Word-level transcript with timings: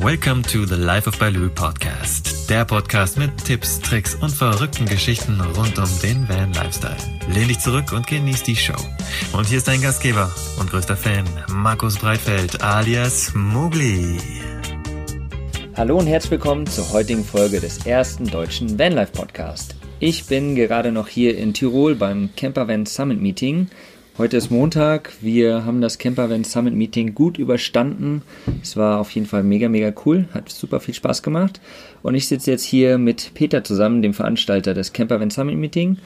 Welcome 0.00 0.44
to 0.44 0.64
the 0.64 0.76
Life 0.76 1.08
of 1.08 1.18
Baloo 1.18 1.50
Podcast. 1.50 2.48
Der 2.48 2.64
Podcast 2.64 3.18
mit 3.18 3.36
Tipps, 3.44 3.80
Tricks 3.80 4.14
und 4.14 4.30
verrückten 4.30 4.86
Geschichten 4.86 5.40
rund 5.40 5.76
um 5.76 5.88
den 6.00 6.28
Van 6.28 6.52
Lifestyle. 6.52 6.96
Lehn 7.34 7.48
dich 7.48 7.58
zurück 7.58 7.92
und 7.92 8.06
genieß 8.06 8.44
die 8.44 8.54
Show. 8.54 8.76
Und 9.32 9.48
hier 9.48 9.58
ist 9.58 9.66
dein 9.66 9.82
Gastgeber 9.82 10.32
und 10.60 10.70
größter 10.70 10.96
Fan, 10.96 11.24
Markus 11.48 11.98
Breitfeld 11.98 12.62
alias 12.62 13.32
Mugli. 13.34 14.18
Hallo 15.74 15.98
und 15.98 16.06
herzlich 16.06 16.30
willkommen 16.30 16.68
zur 16.68 16.92
heutigen 16.92 17.24
Folge 17.24 17.58
des 17.58 17.84
ersten 17.84 18.28
deutschen 18.28 18.78
Vanlife 18.78 19.10
Podcast. 19.10 19.74
Ich 19.98 20.26
bin 20.26 20.54
gerade 20.54 20.92
noch 20.92 21.08
hier 21.08 21.36
in 21.36 21.54
Tirol 21.54 21.96
beim 21.96 22.30
Campervan 22.36 22.86
Summit 22.86 23.20
Meeting 23.20 23.68
Heute 24.18 24.36
ist 24.36 24.50
Montag. 24.50 25.12
Wir 25.20 25.64
haben 25.64 25.80
das 25.80 25.98
Campervan 25.98 26.42
Summit 26.42 26.74
Meeting 26.74 27.14
gut 27.14 27.38
überstanden. 27.38 28.22
Es 28.60 28.76
war 28.76 28.98
auf 28.98 29.12
jeden 29.12 29.28
Fall 29.28 29.44
mega, 29.44 29.68
mega 29.68 29.92
cool. 30.04 30.26
Hat 30.34 30.48
super 30.48 30.80
viel 30.80 30.94
Spaß 30.94 31.22
gemacht. 31.22 31.60
Und 32.02 32.16
ich 32.16 32.26
sitze 32.26 32.50
jetzt 32.50 32.64
hier 32.64 32.98
mit 32.98 33.30
Peter 33.34 33.62
zusammen, 33.62 34.02
dem 34.02 34.14
Veranstalter 34.14 34.74
des 34.74 34.92
Campervan 34.92 35.30
Summit 35.30 35.56
Meeting, 35.56 35.98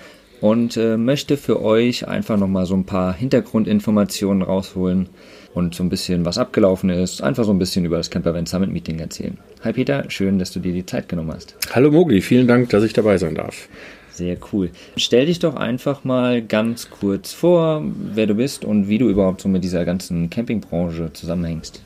und 0.42 0.76
äh, 0.76 0.98
möchte 0.98 1.38
für 1.38 1.62
euch 1.62 2.06
einfach 2.06 2.36
nochmal 2.36 2.66
so 2.66 2.74
ein 2.74 2.84
paar 2.84 3.14
Hintergrundinformationen 3.14 4.42
rausholen 4.42 5.08
und 5.54 5.74
so 5.74 5.82
ein 5.82 5.88
bisschen, 5.88 6.26
was 6.26 6.36
abgelaufen 6.36 6.90
ist. 6.90 7.22
Einfach 7.22 7.44
so 7.44 7.52
ein 7.52 7.58
bisschen 7.58 7.86
über 7.86 7.96
das 7.96 8.10
Campervan 8.10 8.44
Summit 8.44 8.72
Meeting 8.72 8.98
erzählen. 8.98 9.38
Hi 9.62 9.72
Peter, 9.72 10.04
schön, 10.10 10.38
dass 10.38 10.52
du 10.52 10.60
dir 10.60 10.74
die 10.74 10.84
Zeit 10.84 11.08
genommen 11.08 11.32
hast. 11.32 11.56
Hallo 11.72 11.90
Mogli, 11.90 12.20
vielen 12.20 12.46
Dank, 12.46 12.68
dass 12.68 12.84
ich 12.84 12.92
dabei 12.92 13.16
sein 13.16 13.36
darf. 13.36 13.68
Sehr 14.12 14.36
cool. 14.52 14.70
Stell 14.96 15.26
dich 15.26 15.38
doch 15.38 15.56
einfach 15.56 16.04
mal 16.04 16.42
ganz 16.42 16.90
kurz 16.90 17.32
vor, 17.32 17.82
wer 17.84 18.26
du 18.26 18.34
bist 18.34 18.64
und 18.64 18.88
wie 18.88 18.98
du 18.98 19.08
überhaupt 19.08 19.40
so 19.40 19.48
mit 19.48 19.64
dieser 19.64 19.84
ganzen 19.84 20.28
Campingbranche 20.28 21.12
zusammenhängst. 21.12 21.82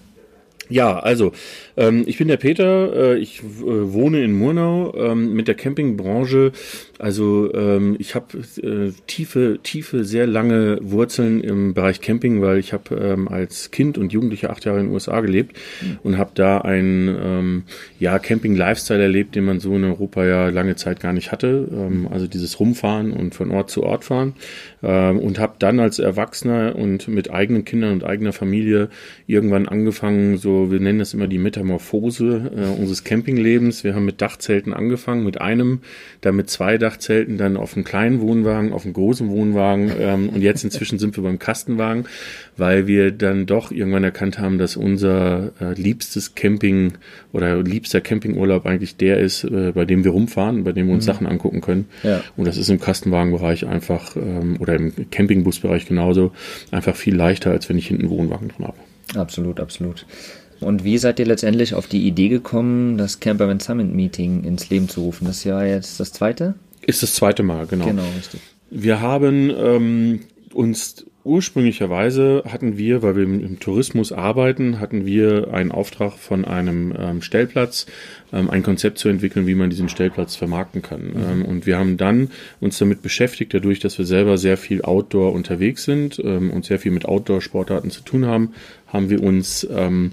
Ja, 0.68 0.98
also 0.98 1.32
ähm, 1.76 2.04
ich 2.06 2.18
bin 2.18 2.28
der 2.28 2.36
Peter, 2.36 3.14
äh, 3.14 3.18
ich 3.18 3.42
äh, 3.42 3.44
wohne 3.64 4.22
in 4.22 4.32
Murnau 4.32 4.94
ähm, 4.96 5.34
mit 5.34 5.48
der 5.48 5.54
Campingbranche. 5.54 6.52
Also 6.98 7.52
ähm, 7.54 7.96
ich 7.98 8.14
habe 8.14 8.38
äh, 8.62 8.92
tiefe, 9.06 9.58
tiefe, 9.62 10.04
sehr 10.04 10.26
lange 10.26 10.78
Wurzeln 10.80 11.40
im 11.42 11.74
Bereich 11.74 12.00
Camping, 12.00 12.40
weil 12.40 12.58
ich 12.58 12.72
habe 12.72 12.94
ähm, 12.96 13.28
als 13.28 13.70
Kind 13.70 13.98
und 13.98 14.12
Jugendlicher 14.12 14.50
acht 14.50 14.64
Jahre 14.64 14.80
in 14.80 14.86
den 14.86 14.94
USA 14.94 15.20
gelebt 15.20 15.56
mhm. 15.82 15.98
und 16.02 16.18
habe 16.18 16.30
da 16.34 16.58
einen 16.58 17.08
ähm, 17.08 17.62
ja, 17.98 18.18
Camping-Lifestyle 18.18 19.02
erlebt, 19.02 19.34
den 19.34 19.44
man 19.44 19.60
so 19.60 19.74
in 19.76 19.84
Europa 19.84 20.24
ja 20.24 20.48
lange 20.48 20.76
Zeit 20.76 21.00
gar 21.00 21.12
nicht 21.12 21.32
hatte. 21.32 21.68
Ähm, 21.70 22.08
also 22.10 22.26
dieses 22.26 22.58
Rumfahren 22.58 23.12
und 23.12 23.34
von 23.34 23.50
Ort 23.50 23.70
zu 23.70 23.82
Ort 23.82 24.04
fahren. 24.04 24.34
Ähm, 24.82 25.18
und 25.18 25.38
habe 25.38 25.54
dann 25.58 25.80
als 25.80 25.98
Erwachsener 25.98 26.76
und 26.76 27.08
mit 27.08 27.30
eigenen 27.30 27.64
Kindern 27.64 27.92
und 27.92 28.04
eigener 28.04 28.32
Familie 28.32 28.88
irgendwann 29.26 29.68
angefangen, 29.68 30.38
so 30.38 30.70
wir 30.70 30.80
nennen 30.80 30.98
das 30.98 31.12
immer 31.12 31.26
die 31.26 31.38
Metamorphose 31.66 32.50
äh, 32.54 32.80
unseres 32.80 33.04
Campinglebens. 33.04 33.84
Wir 33.84 33.94
haben 33.94 34.04
mit 34.04 34.20
Dachzelten 34.22 34.72
angefangen, 34.72 35.24
mit 35.24 35.40
einem, 35.40 35.80
dann 36.20 36.36
mit 36.36 36.48
zwei 36.48 36.78
Dachzelten, 36.78 37.38
dann 37.38 37.56
auf 37.56 37.74
einem 37.74 37.84
kleinen 37.84 38.20
Wohnwagen, 38.20 38.72
auf 38.72 38.84
einem 38.84 38.94
großen 38.94 39.28
Wohnwagen 39.28 39.92
ähm, 39.98 40.28
und 40.30 40.42
jetzt 40.42 40.64
inzwischen 40.64 40.98
sind 40.98 41.16
wir 41.16 41.22
beim 41.22 41.38
Kastenwagen, 41.38 42.06
weil 42.56 42.86
wir 42.86 43.10
dann 43.10 43.46
doch 43.46 43.70
irgendwann 43.70 44.04
erkannt 44.04 44.38
haben, 44.38 44.58
dass 44.58 44.76
unser 44.76 45.52
äh, 45.60 45.74
liebstes 45.74 46.34
Camping 46.34 46.92
oder 47.32 47.62
liebster 47.62 48.00
Campingurlaub 48.00 48.66
eigentlich 48.66 48.96
der 48.96 49.18
ist, 49.18 49.44
äh, 49.44 49.72
bei 49.72 49.84
dem 49.84 50.04
wir 50.04 50.12
rumfahren, 50.12 50.64
bei 50.64 50.72
dem 50.72 50.86
wir 50.86 50.94
uns 50.94 51.04
mhm. 51.04 51.12
Sachen 51.12 51.26
angucken 51.26 51.60
können. 51.60 51.86
Ja. 52.02 52.22
Und 52.36 52.46
das 52.46 52.56
ist 52.56 52.70
im 52.70 52.80
Kastenwagenbereich 52.80 53.66
einfach 53.66 54.16
ähm, 54.16 54.56
oder 54.60 54.74
im 54.74 54.92
Campingbusbereich 55.10 55.86
genauso 55.86 56.32
einfach 56.70 56.96
viel 56.96 57.14
leichter, 57.14 57.50
als 57.50 57.68
wenn 57.68 57.78
ich 57.78 57.88
hinten 57.88 58.04
einen 58.04 58.10
Wohnwagen 58.10 58.48
drin 58.48 58.66
habe. 58.66 58.76
Absolut, 59.14 59.60
absolut. 59.60 60.04
Und 60.60 60.84
wie 60.84 60.98
seid 60.98 61.18
ihr 61.18 61.26
letztendlich 61.26 61.74
auf 61.74 61.86
die 61.86 62.06
Idee 62.06 62.28
gekommen, 62.28 62.98
das 62.98 63.20
Camperman 63.20 63.60
Summit 63.60 63.92
Meeting 63.92 64.44
ins 64.44 64.70
Leben 64.70 64.88
zu 64.88 65.02
rufen? 65.02 65.26
Das 65.26 65.38
ist 65.38 65.44
ja 65.44 65.62
jetzt 65.64 66.00
das 66.00 66.12
zweite? 66.12 66.54
Ist 66.82 67.02
das 67.02 67.14
zweite 67.14 67.42
Mal, 67.42 67.66
genau. 67.66 67.86
Genau, 67.86 68.04
richtig. 68.16 68.40
Wir 68.70 69.00
haben 69.00 69.50
ähm, 69.50 70.20
uns 70.52 71.04
ursprünglicherweise 71.26 72.44
hatten 72.46 72.78
wir, 72.78 73.02
weil 73.02 73.16
wir 73.16 73.24
im, 73.24 73.58
Tourismus 73.58 74.12
arbeiten, 74.12 74.78
hatten 74.78 75.04
wir 75.04 75.52
einen 75.52 75.72
Auftrag 75.72 76.12
von 76.12 76.44
einem 76.44 76.94
ähm, 76.96 77.20
Stellplatz, 77.20 77.86
ähm, 78.32 78.48
ein 78.48 78.62
Konzept 78.62 78.98
zu 78.98 79.08
entwickeln, 79.08 79.46
wie 79.46 79.56
man 79.56 79.68
diesen 79.68 79.88
Stellplatz 79.88 80.36
vermarkten 80.36 80.82
kann. 80.82 81.02
Mhm. 81.02 81.16
Ähm, 81.30 81.44
und 81.44 81.66
wir 81.66 81.78
haben 81.78 81.96
dann 81.96 82.30
uns 82.60 82.78
damit 82.78 83.02
beschäftigt, 83.02 83.52
dadurch, 83.52 83.80
dass 83.80 83.98
wir 83.98 84.06
selber 84.06 84.38
sehr 84.38 84.56
viel 84.56 84.82
Outdoor 84.82 85.32
unterwegs 85.32 85.84
sind 85.84 86.20
ähm, 86.24 86.50
und 86.50 86.64
sehr 86.64 86.78
viel 86.78 86.92
mit 86.92 87.04
Outdoor-Sportarten 87.04 87.90
zu 87.90 88.02
tun 88.02 88.24
haben, 88.24 88.52
haben 88.86 89.10
wir 89.10 89.20
uns 89.22 89.66
ähm, 89.68 90.12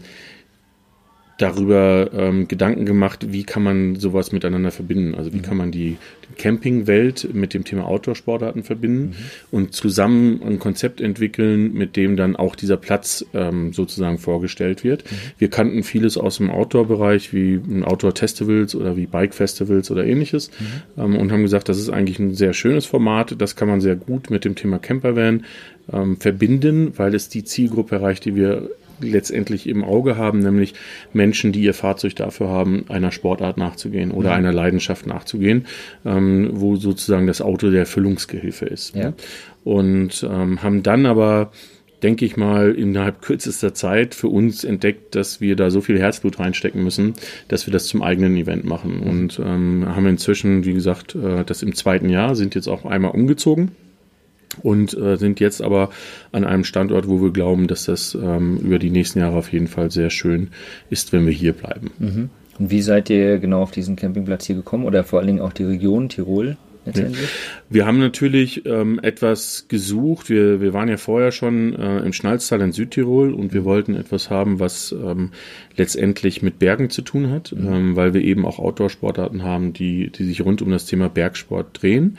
darüber 1.38 2.12
ähm, 2.14 2.48
Gedanken 2.48 2.86
gemacht, 2.86 3.28
wie 3.32 3.44
kann 3.44 3.64
man 3.64 3.96
sowas 3.96 4.32
miteinander 4.32 4.72
verbinden. 4.72 5.16
Also 5.16 5.34
wie 5.34 5.38
mhm. 5.38 5.42
kann 5.42 5.58
man 5.58 5.72
die, 5.72 5.98
Campingwelt 6.38 7.34
mit 7.34 7.54
dem 7.54 7.64
Thema 7.64 7.86
Outdoor-Sportarten 7.86 8.64
verbinden 8.64 9.10
mhm. 9.10 9.16
und 9.52 9.74
zusammen 9.74 10.42
ein 10.44 10.60
Konzept 10.60 11.02
entwickeln, 11.02 11.74
mit 11.74 11.96
dem 11.96 12.16
dann 12.16 12.36
auch 12.36 12.56
dieser 12.56 12.78
Platz 12.78 13.26
ähm, 13.34 13.74
sozusagen 13.74 14.18
vorgestellt 14.18 14.84
wird. 14.84 15.04
Mhm. 15.04 15.16
Wir 15.38 15.50
kannten 15.50 15.84
vieles 15.84 16.18
aus 16.18 16.38
dem 16.38 16.50
Outdoor-Bereich, 16.50 17.34
wie 17.34 17.62
Outdoor-Festivals 17.84 18.76
oder 18.76 18.98
wie 18.98 19.06
Bike-Festivals 19.06 19.92
oder 19.92 20.06
ähnliches 20.06 20.50
mhm. 20.98 21.04
ähm, 21.04 21.16
und 21.18 21.32
haben 21.32 21.44
gesagt, 21.44 21.70
das 21.70 21.80
ist 21.80 21.90
eigentlich 21.90 22.20
ein 22.20 22.34
sehr 22.34 22.54
schönes 22.54 22.86
Format, 22.86 23.36
das 23.40 23.56
kann 23.56 23.68
man 23.68 23.82
sehr 23.82 23.96
gut 23.96 24.30
mit 24.30 24.46
dem 24.46 24.56
Thema 24.56 24.80
Campervan 24.80 25.46
ähm, 25.92 26.18
verbinden, 26.18 26.94
weil 26.98 27.14
es 27.14 27.30
die 27.30 27.44
Zielgruppe 27.44 27.96
erreicht, 27.96 28.26
die 28.26 28.36
wir 28.36 28.70
letztendlich 29.00 29.68
im 29.68 29.84
Auge 29.84 30.18
haben, 30.18 30.40
nämlich 30.40 30.74
Menschen, 31.14 31.52
die 31.52 31.62
ihr 31.62 31.74
Fahrzeug 31.74 32.16
dafür 32.16 32.50
haben, 32.50 32.86
einer 32.90 33.12
Sportart 33.12 33.58
nachzugehen 33.58 34.12
oder 34.12 34.30
mhm. 34.30 34.36
einer 34.36 34.54
Leidenschaft 34.54 35.08
nachzugehen, 35.08 35.66
ähm, 36.06 36.50
wo 36.54 36.76
sozusagen 36.76 37.28
das 37.28 37.42
Auto 37.42 37.70
der 37.70 37.82
Erfüllungsgehilfe 37.82 38.66
ist. 38.66 38.96
Ja. 38.96 39.14
Und 39.64 40.28
ähm, 40.30 40.62
haben 40.62 40.84
dann 40.84 41.06
aber 41.06 41.52
denke 42.04 42.26
ich 42.26 42.36
mal, 42.36 42.74
innerhalb 42.74 43.22
kürzester 43.22 43.74
Zeit 43.74 44.14
für 44.14 44.28
uns 44.28 44.66
entdeckt, 44.66 45.16
dass 45.16 45.40
wir 45.40 45.56
da 45.56 45.72
so 45.72 45.80
viel 45.80 45.98
Herzblut 45.98 46.38
reinstecken 46.38 46.84
müssen, 46.84 47.14
dass 47.48 47.66
wir 47.66 47.72
das 47.72 47.88
zum 47.88 48.04
eigenen 48.04 48.36
Event 48.36 48.66
machen. 48.66 48.98
Mhm. 48.98 49.10
Und 49.10 49.40
ähm, 49.40 49.86
haben 49.88 50.06
inzwischen, 50.08 50.66
wie 50.66 50.74
gesagt, 50.74 51.16
äh, 51.16 51.46
das 51.46 51.64
im 51.64 51.74
zweiten 51.74 52.10
Jahr, 52.10 52.36
sind 52.36 52.56
jetzt 52.56 52.68
auch 52.68 52.86
einmal 52.86 53.12
umgezogen 53.12 53.72
und 54.62 54.98
äh, 54.98 55.18
sind 55.18 55.40
jetzt 55.40 55.62
aber 55.62 55.90
an 56.32 56.44
einem 56.44 56.64
Standort, 56.64 57.08
wo 57.08 57.22
wir 57.22 57.32
glauben, 57.32 57.68
dass 57.68 57.86
das 57.86 58.16
ähm, 58.16 58.58
über 58.58 58.80
die 58.80 58.90
nächsten 58.90 59.20
Jahre 59.20 59.38
auf 59.38 59.52
jeden 59.52 59.68
Fall 59.68 59.92
sehr 59.92 60.10
schön 60.10 60.50
ist, 60.90 61.14
wenn 61.14 61.26
wir 61.26 61.34
hier 61.34 61.54
bleiben. 61.54 61.92
Mhm. 62.00 62.30
Und 62.60 62.70
wie 62.70 62.82
seid 62.82 63.10
ihr 63.10 63.40
genau 63.40 63.62
auf 63.62 63.72
diesen 63.72 63.96
Campingplatz 63.96 64.46
hier 64.46 64.56
gekommen 64.56 64.86
oder 64.86 65.04
vor 65.04 65.20
allen 65.20 65.28
Dingen 65.28 65.42
auch 65.42 65.54
die 65.54 65.64
Region 65.64 66.10
Tirol? 66.10 66.58
letztendlich? 66.86 67.30
Wir 67.70 67.86
haben 67.86 68.00
natürlich 68.00 68.66
ähm, 68.66 69.00
etwas 69.02 69.66
gesucht. 69.68 70.30
Wir, 70.30 70.62
wir 70.62 70.74
waren 70.74 70.90
ja 70.90 70.98
vorher 70.98 71.32
schon 71.32 71.74
äh, 71.74 72.00
im 72.00 72.14
Schnalztal 72.14 72.62
in 72.62 72.72
Südtirol 72.72 73.34
und 73.34 73.54
wir 73.54 73.64
wollten 73.64 73.96
etwas 73.96 74.30
haben, 74.30 74.60
was 74.60 74.92
ähm, 74.92 75.32
letztendlich 75.76 76.42
mit 76.42 76.60
Bergen 76.60 76.90
zu 76.90 77.02
tun 77.02 77.30
hat, 77.30 77.54
mhm. 77.54 77.74
ähm, 77.74 77.96
weil 77.96 78.14
wir 78.14 78.22
eben 78.22 78.46
auch 78.46 78.60
Outdoor-Sportarten 78.60 79.44
haben, 79.44 79.74
die, 79.74 80.10
die 80.10 80.26
sich 80.26 80.42
rund 80.42 80.62
um 80.62 80.72
das 80.72 80.86
Thema 80.86 81.10
Bergsport 81.10 81.82
drehen 81.82 82.18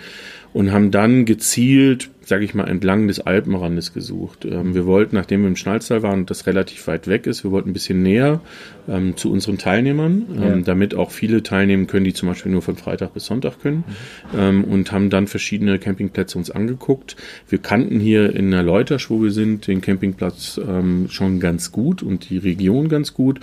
und 0.53 0.73
haben 0.73 0.91
dann 0.91 1.25
gezielt 1.25 2.11
sage 2.27 2.45
ich 2.45 2.55
mal, 2.55 2.69
entlang 2.69 3.07
des 3.09 3.21
Alpenrandes 3.21 3.93
gesucht. 3.93 4.45
Ähm, 4.45 4.75
wir 4.75 4.87
wollten, 4.87 5.17
nachdem 5.17 5.43
wir 5.43 5.49
im 5.49 5.57
Schnalztal 5.57 6.03
waren 6.03 6.21
und 6.21 6.31
das 6.31 6.47
relativ 6.47 6.87
weit 6.87 7.07
weg 7.07 7.27
ist, 7.27 7.45
wir 7.45 7.51
wollten 7.51 7.71
ein 7.71 7.73
bisschen 7.73 8.03
näher 8.03 8.41
ähm, 8.89 9.17
zu 9.17 9.31
unseren 9.31 9.59
Teilnehmern, 9.59 10.27
ähm, 10.35 10.43
ja. 10.43 10.57
damit 10.65 10.95
auch 10.95 11.11
viele 11.11 11.43
teilnehmen 11.43 11.87
können, 11.87 12.05
die 12.05 12.15
zum 12.15 12.29
Beispiel 12.29 12.53
nur 12.53 12.63
von 12.63 12.77
Freitag 12.77 13.15
bis 13.15 13.27
Sonntag 13.27 13.61
können 13.61 13.85
mhm. 14.33 14.65
und 14.65 14.93
haben 14.93 15.11
dann 15.11 15.27
verschiedene 15.27 15.79
Campingplätze 15.79 16.39
uns 16.39 16.51
angeguckt. 16.51 17.17
Wir 17.49 17.59
kannten 17.59 18.01
hier 18.01 18.35
in 18.35 18.51
der 18.51 18.63
Leutersch, 18.63 19.11
wo 19.11 19.23
wir 19.23 19.31
sind, 19.31 19.67
den 19.67 19.81
Campingplatz 19.81 20.61
ähm, 20.67 21.07
schon 21.09 21.41
ganz 21.41 21.73
gut 21.73 22.03
und 22.03 22.31
die 22.31 22.39
Region 22.39 22.89
ganz 22.89 23.15
gut 23.15 23.41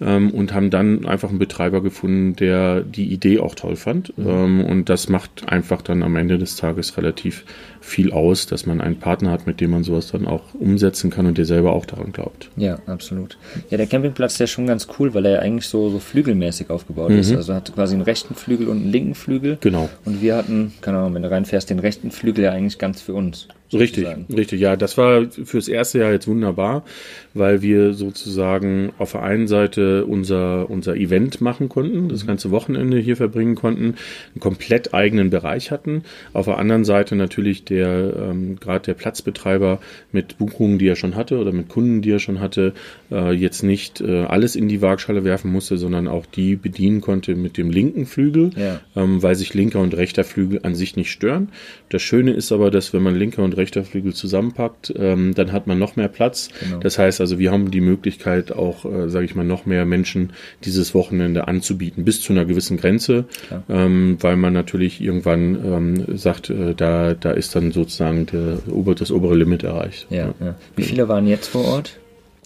ähm, 0.00 0.30
und 0.30 0.52
haben 0.52 0.70
dann 0.70 1.06
einfach 1.06 1.30
einen 1.30 1.38
Betreiber 1.38 1.82
gefunden, 1.82 2.36
der 2.36 2.82
die 2.82 3.12
Idee 3.12 3.38
auch 3.38 3.54
toll 3.54 3.76
fand. 3.76 4.16
Mhm. 4.16 4.64
und 4.64 4.88
das 4.88 5.08
macht 5.08 5.48
einfach 5.48 5.82
dann 5.82 6.02
am 6.02 6.16
Ende 6.16 6.38
des 6.38 6.56
Tages 6.56 6.96
relativ 6.96 7.44
viel 7.82 8.12
aus, 8.12 8.21
dass 8.30 8.66
man 8.66 8.80
einen 8.80 8.96
Partner 8.96 9.30
hat, 9.30 9.46
mit 9.46 9.60
dem 9.60 9.70
man 9.70 9.84
sowas 9.84 10.10
dann 10.10 10.26
auch 10.26 10.42
umsetzen 10.54 11.10
kann 11.10 11.26
und 11.26 11.38
der 11.38 11.44
selber 11.44 11.72
auch 11.72 11.86
daran 11.86 12.12
glaubt. 12.12 12.50
Ja, 12.56 12.78
absolut. 12.86 13.38
Ja, 13.70 13.76
der 13.76 13.86
Campingplatz, 13.86 14.40
ist 14.40 14.50
schon 14.50 14.66
ganz 14.66 14.88
cool, 14.98 15.14
weil 15.14 15.26
er 15.26 15.42
eigentlich 15.42 15.66
so, 15.66 15.90
so 15.90 15.98
flügelmäßig 15.98 16.70
aufgebaut 16.70 17.10
mhm. 17.10 17.18
ist. 17.18 17.34
Also 17.34 17.54
hat 17.54 17.74
quasi 17.74 17.94
einen 17.94 18.02
rechten 18.02 18.34
Flügel 18.34 18.68
und 18.68 18.78
einen 18.78 18.90
linken 18.90 19.14
Flügel. 19.14 19.58
Genau. 19.60 19.88
Und 20.04 20.22
wir 20.22 20.36
hatten, 20.36 20.72
keine 20.80 20.98
Ahnung, 20.98 21.14
wenn 21.14 21.22
du 21.22 21.30
reinfährst, 21.30 21.70
den 21.70 21.78
rechten 21.78 22.10
Flügel 22.10 22.44
ja 22.44 22.52
eigentlich 22.52 22.78
ganz 22.78 23.00
für 23.00 23.14
uns. 23.14 23.48
Richtig, 23.72 24.06
richtig, 24.34 24.60
ja. 24.60 24.76
Das 24.76 24.98
war 24.98 25.26
fürs 25.30 25.68
erste 25.68 26.00
Jahr 26.00 26.12
jetzt 26.12 26.28
wunderbar, 26.28 26.84
weil 27.34 27.62
wir 27.62 27.94
sozusagen 27.94 28.92
auf 28.98 29.12
der 29.12 29.22
einen 29.22 29.48
Seite 29.48 30.04
unser, 30.04 30.68
unser 30.68 30.96
Event 30.96 31.40
machen 31.40 31.68
konnten, 31.68 32.08
das 32.08 32.24
mhm. 32.24 32.28
ganze 32.28 32.50
Wochenende 32.50 32.98
hier 32.98 33.16
verbringen 33.16 33.54
konnten, 33.54 33.94
einen 34.34 34.40
komplett 34.40 34.92
eigenen 34.92 35.30
Bereich 35.30 35.70
hatten. 35.70 36.02
Auf 36.32 36.46
der 36.46 36.58
anderen 36.58 36.84
Seite 36.84 37.16
natürlich 37.16 37.64
der, 37.64 38.14
ähm, 38.16 38.56
gerade 38.60 38.84
der 38.84 38.94
Platzbetreiber 38.94 39.80
mit 40.12 40.38
Buchungen, 40.38 40.78
die 40.78 40.88
er 40.88 40.96
schon 40.96 41.16
hatte 41.16 41.38
oder 41.38 41.52
mit 41.52 41.68
Kunden, 41.68 42.02
die 42.02 42.10
er 42.10 42.18
schon 42.18 42.40
hatte, 42.40 42.74
äh, 43.10 43.32
jetzt 43.32 43.62
nicht 43.62 44.00
äh, 44.00 44.24
alles 44.24 44.56
in 44.56 44.68
die 44.68 44.82
Waagschale 44.82 45.24
werfen 45.24 45.50
musste, 45.50 45.78
sondern 45.78 46.08
auch 46.08 46.26
die 46.26 46.56
bedienen 46.56 47.00
konnte 47.00 47.34
mit 47.34 47.56
dem 47.56 47.70
linken 47.70 48.06
Flügel, 48.06 48.50
ja. 48.56 48.80
ähm, 48.96 49.22
weil 49.22 49.34
sich 49.34 49.54
linker 49.54 49.80
und 49.80 49.96
rechter 49.96 50.24
Flügel 50.24 50.60
an 50.62 50.74
sich 50.74 50.96
nicht 50.96 51.10
stören. 51.10 51.48
Das 51.88 52.02
Schöne 52.02 52.32
ist 52.32 52.52
aber, 52.52 52.70
dass 52.70 52.92
wenn 52.92 53.02
man 53.02 53.16
linker 53.16 53.42
und 53.42 53.56
rechter 53.56 53.61
Flügel 53.84 54.14
zusammenpackt, 54.14 54.92
ähm, 54.96 55.34
dann 55.34 55.52
hat 55.52 55.66
man 55.66 55.78
noch 55.78 55.96
mehr 55.96 56.08
Platz. 56.08 56.48
Genau. 56.60 56.78
Das 56.78 56.98
heißt 56.98 57.20
also, 57.20 57.38
wir 57.38 57.50
haben 57.52 57.70
die 57.70 57.80
Möglichkeit 57.80 58.52
auch, 58.52 58.84
äh, 58.84 59.08
sage 59.08 59.24
ich 59.24 59.34
mal, 59.34 59.44
noch 59.44 59.66
mehr 59.66 59.84
Menschen 59.84 60.32
dieses 60.64 60.94
Wochenende 60.94 61.48
anzubieten, 61.48 62.04
bis 62.04 62.20
zu 62.20 62.32
einer 62.32 62.44
gewissen 62.44 62.76
Grenze, 62.76 63.24
ähm, 63.68 64.16
weil 64.20 64.36
man 64.36 64.52
natürlich 64.52 65.00
irgendwann 65.00 65.54
ähm, 65.64 66.18
sagt, 66.18 66.50
äh, 66.50 66.74
da, 66.74 67.14
da 67.14 67.30
ist 67.30 67.54
dann 67.54 67.72
sozusagen 67.72 68.26
der, 68.26 68.58
das 68.94 69.10
obere 69.10 69.36
Limit 69.36 69.62
erreicht. 69.62 70.06
Ja, 70.10 70.34
ja. 70.40 70.54
Wie 70.76 70.82
viele 70.82 71.08
waren 71.08 71.26
jetzt 71.26 71.48
vor 71.48 71.64
Ort? 71.64 71.98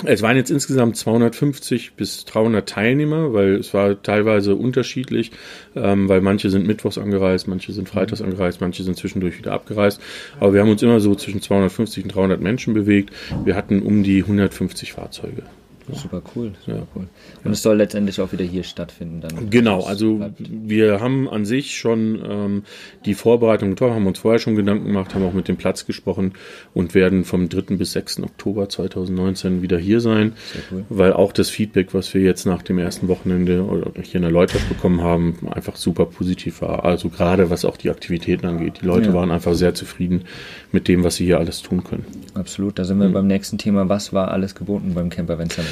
Es 0.05 0.21
waren 0.21 0.37
jetzt 0.37 0.51
insgesamt 0.51 0.99
250 0.99 1.95
bis 1.95 2.27
300 2.27 2.69
Teilnehmer, 2.69 3.33
weil 3.33 3.55
es 3.55 3.73
war 3.73 4.03
teilweise 4.03 4.55
unterschiedlich, 4.55 5.31
ähm, 5.75 6.07
weil 6.11 6.21
manche 6.21 6.51
sind 6.51 6.67
mittwochs 6.67 6.99
angereist, 6.99 7.49
manche 7.49 7.73
sind 7.73 7.89
freitags 7.89 8.21
angereist, 8.21 8.61
manche 8.61 8.83
sind 8.83 8.99
zwischendurch 8.99 9.39
wieder 9.39 9.53
abgereist. 9.53 10.03
Aber 10.39 10.53
wir 10.53 10.61
haben 10.61 10.69
uns 10.69 10.83
immer 10.83 11.01
so 11.01 11.15
zwischen 11.15 11.41
250 11.41 12.05
und 12.05 12.15
300 12.15 12.43
Menschen 12.43 12.75
bewegt. 12.75 13.11
Wir 13.45 13.57
hatten 13.57 13.81
um 13.81 14.03
die 14.03 14.23
150 14.23 14.93
Fahrzeuge. 14.93 15.45
Super 15.95 16.23
cool, 16.35 16.53
super 16.65 16.79
ja. 16.79 16.87
cool. 16.95 17.09
Und 17.45 17.53
es 17.53 17.63
soll 17.63 17.77
letztendlich 17.77 18.21
auch 18.21 18.33
wieder 18.33 18.45
hier 18.45 18.65
stattfinden. 18.65 19.21
Dann 19.21 19.51
genau, 19.51 19.85
also 19.85 20.17
bleibt. 20.17 20.41
wir 20.41 21.01
haben 21.01 21.29
an 21.29 21.45
sich 21.45 21.77
schon 21.77 22.21
ähm, 22.29 22.63
die 23.05 23.15
Vorbereitung 23.15 23.71
getroffen, 23.71 23.95
haben 23.95 24.07
uns 24.07 24.19
vorher 24.19 24.39
schon 24.41 24.57
Gedanken 24.57 24.87
gemacht, 24.87 25.15
haben 25.15 25.25
auch 25.25 25.33
mit 25.33 25.49
dem 25.49 25.57
Platz 25.57 25.87
gesprochen 25.87 26.33
und 26.75 26.95
werden 26.95 27.25
vom 27.25 27.49
3. 27.49 27.77
bis 27.77 27.93
6. 27.93 28.21
Oktober 28.21 28.69
2019 28.69 29.63
wieder 29.63 29.79
hier 29.79 30.01
sein, 30.01 30.33
cool. 30.73 30.85
weil 30.89 31.13
auch 31.13 31.33
das 31.33 31.51
Feedback, 31.51 31.95
was 31.95 32.13
wir 32.15 32.23
jetzt 32.23 32.47
nach 32.47 32.63
dem 32.63 32.79
ersten 32.79 33.09
Wochenende 33.09 33.65
oder 33.65 33.91
hier 34.03 34.17
in 34.17 34.23
der 34.23 34.33
Leutert 34.33 34.69
bekommen 34.69 35.03
haben, 35.03 35.39
einfach 35.51 35.77
super 35.77 36.07
positiv 36.07 36.63
war. 36.63 36.85
Also 36.85 37.09
gerade 37.09 37.51
was 37.51 37.65
auch 37.65 37.77
die 37.77 37.91
Aktivitäten 37.91 38.47
angeht. 38.47 38.81
Die 38.83 38.87
Leute 38.87 39.09
ja. 39.09 39.15
waren 39.15 39.31
einfach 39.31 39.55
sehr 39.55 39.75
zufrieden 39.75 40.25
mit 40.73 40.89
dem, 40.89 41.05
was 41.05 41.17
sie 41.17 41.25
hier 41.25 41.39
alles 41.39 41.63
tun 41.63 41.85
können. 41.85 42.05
Absolut, 42.35 42.79
da 42.79 42.85
sind 42.85 42.99
wir 42.99 43.09
mhm. 43.09 43.13
beim 43.13 43.27
nächsten 43.27 43.59
Thema. 43.59 43.89
Was 43.89 44.13
war 44.13 44.31
alles 44.31 44.55
geboten 44.55 44.93
beim 44.95 45.11
Camper 45.11 45.39
Venture? 45.39 45.65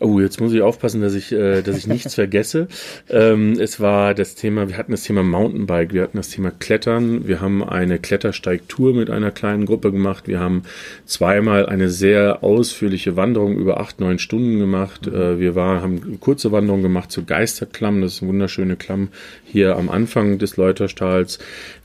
Oh, 0.00 0.20
jetzt 0.20 0.40
muss 0.40 0.52
ich 0.52 0.62
aufpassen, 0.62 1.00
dass 1.00 1.14
ich, 1.14 1.32
äh, 1.32 1.62
dass 1.62 1.76
ich 1.76 1.86
nichts 1.86 2.14
vergesse. 2.14 2.68
Ähm, 3.08 3.52
es 3.60 3.80
war 3.80 4.14
das 4.14 4.34
Thema, 4.34 4.68
wir 4.68 4.76
hatten 4.76 4.92
das 4.92 5.02
Thema 5.02 5.22
Mountainbike, 5.22 5.92
wir 5.92 6.02
hatten 6.02 6.16
das 6.16 6.30
Thema 6.30 6.50
Klettern, 6.50 7.26
wir 7.26 7.40
haben 7.40 7.62
eine 7.62 7.98
Klettersteigtour 7.98 8.94
mit 8.94 9.10
einer 9.10 9.30
kleinen 9.30 9.66
Gruppe 9.66 9.92
gemacht, 9.92 10.28
wir 10.28 10.40
haben 10.40 10.62
zweimal 11.06 11.66
eine 11.66 11.88
sehr 11.88 12.42
ausführliche 12.42 13.16
Wanderung 13.16 13.56
über 13.56 13.80
acht, 13.80 14.00
neun 14.00 14.18
Stunden 14.18 14.58
gemacht. 14.58 15.06
Äh, 15.06 15.38
wir 15.38 15.54
war, 15.54 15.82
haben 15.82 16.18
kurze 16.20 16.52
Wanderung 16.52 16.82
gemacht 16.82 17.12
zur 17.12 17.24
Geisterklamm, 17.24 18.00
das 18.00 18.14
ist 18.14 18.22
eine 18.22 18.30
wunderschöne 18.30 18.76
Klamm 18.76 19.08
hier 19.44 19.76
am 19.76 19.88
Anfang 19.88 20.38
des 20.38 20.56
Läuterstahls. 20.56 21.38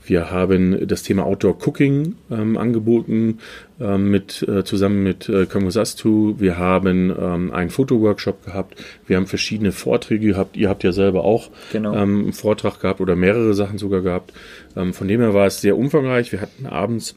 Wir 0.06 0.30
haben 0.30 0.86
das 0.86 1.02
Thema 1.02 1.24
Outdoor 1.24 1.58
Cooking 1.66 2.14
ähm, 2.30 2.56
angeboten 2.56 3.38
äh, 3.80 3.98
mit, 3.98 4.42
äh, 4.48 4.64
zusammen 4.64 5.02
mit 5.02 5.28
äh, 5.28 5.46
Kamusastu. 5.46 6.36
Wir 6.38 6.58
haben 6.58 7.14
ähm, 7.18 7.52
einen 7.52 7.70
Fotoworkshop 7.70 8.44
gehabt. 8.44 8.82
Wir 9.06 9.16
haben 9.16 9.26
verschiedene 9.26 9.72
Vorträge 9.72 10.28
gehabt. 10.28 10.56
Ihr 10.56 10.68
habt 10.68 10.84
ja 10.84 10.92
selber 10.92 11.24
auch 11.24 11.50
genau. 11.72 11.94
ähm, 11.94 12.20
einen 12.22 12.32
Vortrag 12.32 12.80
gehabt 12.80 13.00
oder 13.00 13.16
mehrere 13.16 13.54
Sachen 13.54 13.78
sogar 13.78 14.00
gehabt. 14.00 14.32
Ähm, 14.76 14.94
von 14.94 15.08
dem 15.08 15.20
her 15.20 15.34
war 15.34 15.46
es 15.46 15.60
sehr 15.60 15.76
umfangreich. 15.76 16.30
Wir 16.30 16.40
hatten 16.40 16.66
abends 16.66 17.16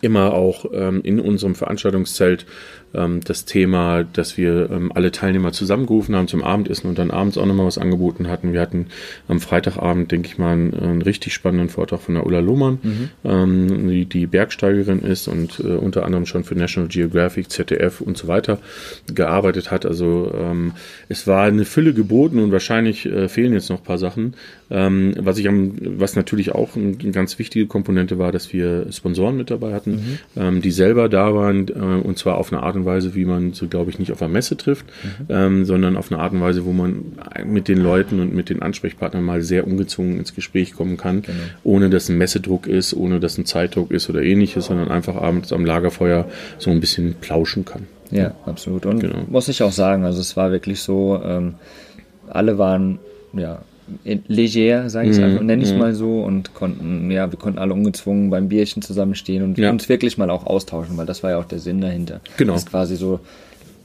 immer 0.00 0.34
auch 0.34 0.66
ähm, 0.72 1.00
in 1.02 1.20
unserem 1.20 1.54
Veranstaltungszelt 1.54 2.46
ähm, 2.94 3.20
das 3.24 3.44
Thema, 3.44 4.04
dass 4.04 4.36
wir 4.36 4.70
ähm, 4.70 4.92
alle 4.94 5.10
Teilnehmer 5.12 5.52
zusammengerufen 5.52 6.14
haben 6.14 6.28
zum 6.28 6.42
Abendessen 6.42 6.88
und 6.88 6.98
dann 6.98 7.10
abends 7.10 7.38
auch 7.38 7.46
nochmal 7.46 7.66
was 7.66 7.78
angeboten 7.78 8.28
hatten. 8.28 8.52
Wir 8.52 8.60
hatten 8.60 8.86
am 9.28 9.40
Freitagabend, 9.40 10.12
denke 10.12 10.28
ich 10.28 10.38
mal, 10.38 10.52
einen, 10.52 10.74
einen, 10.74 11.02
richtig 11.02 11.34
spannenden 11.34 11.68
Vortrag 11.68 12.00
von 12.00 12.14
der 12.14 12.26
Ulla 12.26 12.40
Lohmann, 12.40 12.78
mhm. 12.82 13.10
ähm, 13.24 13.88
die, 13.88 14.06
die 14.06 14.26
Bergsteigerin 14.26 15.00
ist 15.00 15.28
und 15.28 15.60
äh, 15.60 15.68
unter 15.68 16.04
anderem 16.04 16.26
schon 16.26 16.44
für 16.44 16.54
National 16.54 16.88
Geographic, 16.88 17.50
ZDF 17.50 18.00
und 18.00 18.16
so 18.16 18.28
weiter 18.28 18.58
gearbeitet 19.12 19.70
hat. 19.70 19.86
Also 19.86 20.32
ähm, 20.34 20.72
es 21.08 21.26
war 21.26 21.44
eine 21.44 21.64
Fülle 21.64 21.94
geboten 21.94 22.38
und 22.38 22.52
wahrscheinlich 22.52 23.06
äh, 23.06 23.28
fehlen 23.28 23.52
jetzt 23.52 23.70
noch 23.70 23.78
ein 23.78 23.84
paar 23.84 23.98
Sachen. 23.98 24.34
Ähm, 24.70 25.14
was 25.18 25.38
ich 25.38 25.48
am, 25.48 25.74
was 25.98 26.16
natürlich 26.16 26.52
auch 26.52 26.76
eine 26.76 26.96
ganz 26.96 27.38
wichtige 27.38 27.66
Komponente 27.66 28.18
war, 28.18 28.32
dass 28.32 28.52
wir 28.52 28.90
Sponsoren 28.92 29.36
mit 29.36 29.50
dabei 29.50 29.74
hatten, 29.74 29.92
mhm. 29.92 30.18
ähm, 30.36 30.62
die 30.62 30.70
selber 30.70 31.08
da 31.08 31.34
waren 31.34 31.68
äh, 31.68 31.72
und 31.72 32.18
zwar 32.18 32.36
auf 32.36 32.52
eine 32.52 32.62
Art 32.62 32.76
und 32.76 32.83
Weise, 32.84 33.14
wie 33.14 33.24
man 33.24 33.52
so, 33.52 33.68
glaube 33.68 33.90
ich, 33.90 33.98
nicht 33.98 34.12
auf 34.12 34.22
einer 34.22 34.32
Messe 34.32 34.56
trifft, 34.56 34.86
mhm. 34.86 35.26
ähm, 35.28 35.64
sondern 35.64 35.96
auf 35.96 36.10
eine 36.10 36.20
Art 36.20 36.32
und 36.32 36.40
Weise, 36.40 36.64
wo 36.64 36.72
man 36.72 37.12
mit 37.44 37.68
den 37.68 37.78
Leuten 37.78 38.20
und 38.20 38.34
mit 38.34 38.50
den 38.50 38.62
Ansprechpartnern 38.62 39.22
mal 39.22 39.42
sehr 39.42 39.66
ungezwungen 39.66 40.18
ins 40.18 40.34
Gespräch 40.34 40.74
kommen 40.74 40.96
kann, 40.96 41.22
genau. 41.22 41.38
ohne 41.62 41.90
dass 41.90 42.08
ein 42.08 42.18
Messedruck 42.18 42.66
ist, 42.66 42.94
ohne 42.94 43.20
dass 43.20 43.38
ein 43.38 43.46
Zeitdruck 43.46 43.90
ist 43.90 44.08
oder 44.08 44.22
ähnliches, 44.22 44.66
sondern 44.66 44.88
einfach 44.88 45.16
abends 45.16 45.52
am 45.52 45.64
Lagerfeuer 45.64 46.26
so 46.58 46.70
ein 46.70 46.80
bisschen 46.80 47.14
plauschen 47.20 47.64
kann. 47.64 47.86
Ja, 48.10 48.34
absolut. 48.46 48.86
Und 48.86 49.00
genau. 49.00 49.24
muss 49.28 49.48
ich 49.48 49.62
auch 49.62 49.72
sagen, 49.72 50.04
also 50.04 50.20
es 50.20 50.36
war 50.36 50.52
wirklich 50.52 50.80
so, 50.80 51.20
ähm, 51.24 51.54
alle 52.28 52.58
waren 52.58 52.98
ja 53.32 53.62
leger, 54.28 54.88
sage 54.88 55.10
ich 55.10 55.18
mm, 55.18 55.22
einfach, 55.22 55.42
nenne 55.42 55.62
ich 55.62 55.74
mm. 55.74 55.78
mal 55.78 55.94
so, 55.94 56.22
und 56.22 56.54
konnten, 56.54 57.10
ja, 57.10 57.30
wir 57.30 57.38
konnten 57.38 57.58
alle 57.58 57.74
ungezwungen 57.74 58.30
beim 58.30 58.48
Bierchen 58.48 58.82
zusammenstehen 58.82 59.42
und 59.42 59.58
ja. 59.58 59.70
uns 59.70 59.88
wirklich 59.88 60.18
mal 60.18 60.30
auch 60.30 60.46
austauschen, 60.46 60.96
weil 60.96 61.06
das 61.06 61.22
war 61.22 61.32
ja 61.32 61.38
auch 61.38 61.44
der 61.44 61.58
Sinn 61.58 61.80
dahinter. 61.80 62.20
Genau. 62.36 62.54
Dass 62.54 62.66
quasi 62.66 62.96
so 62.96 63.20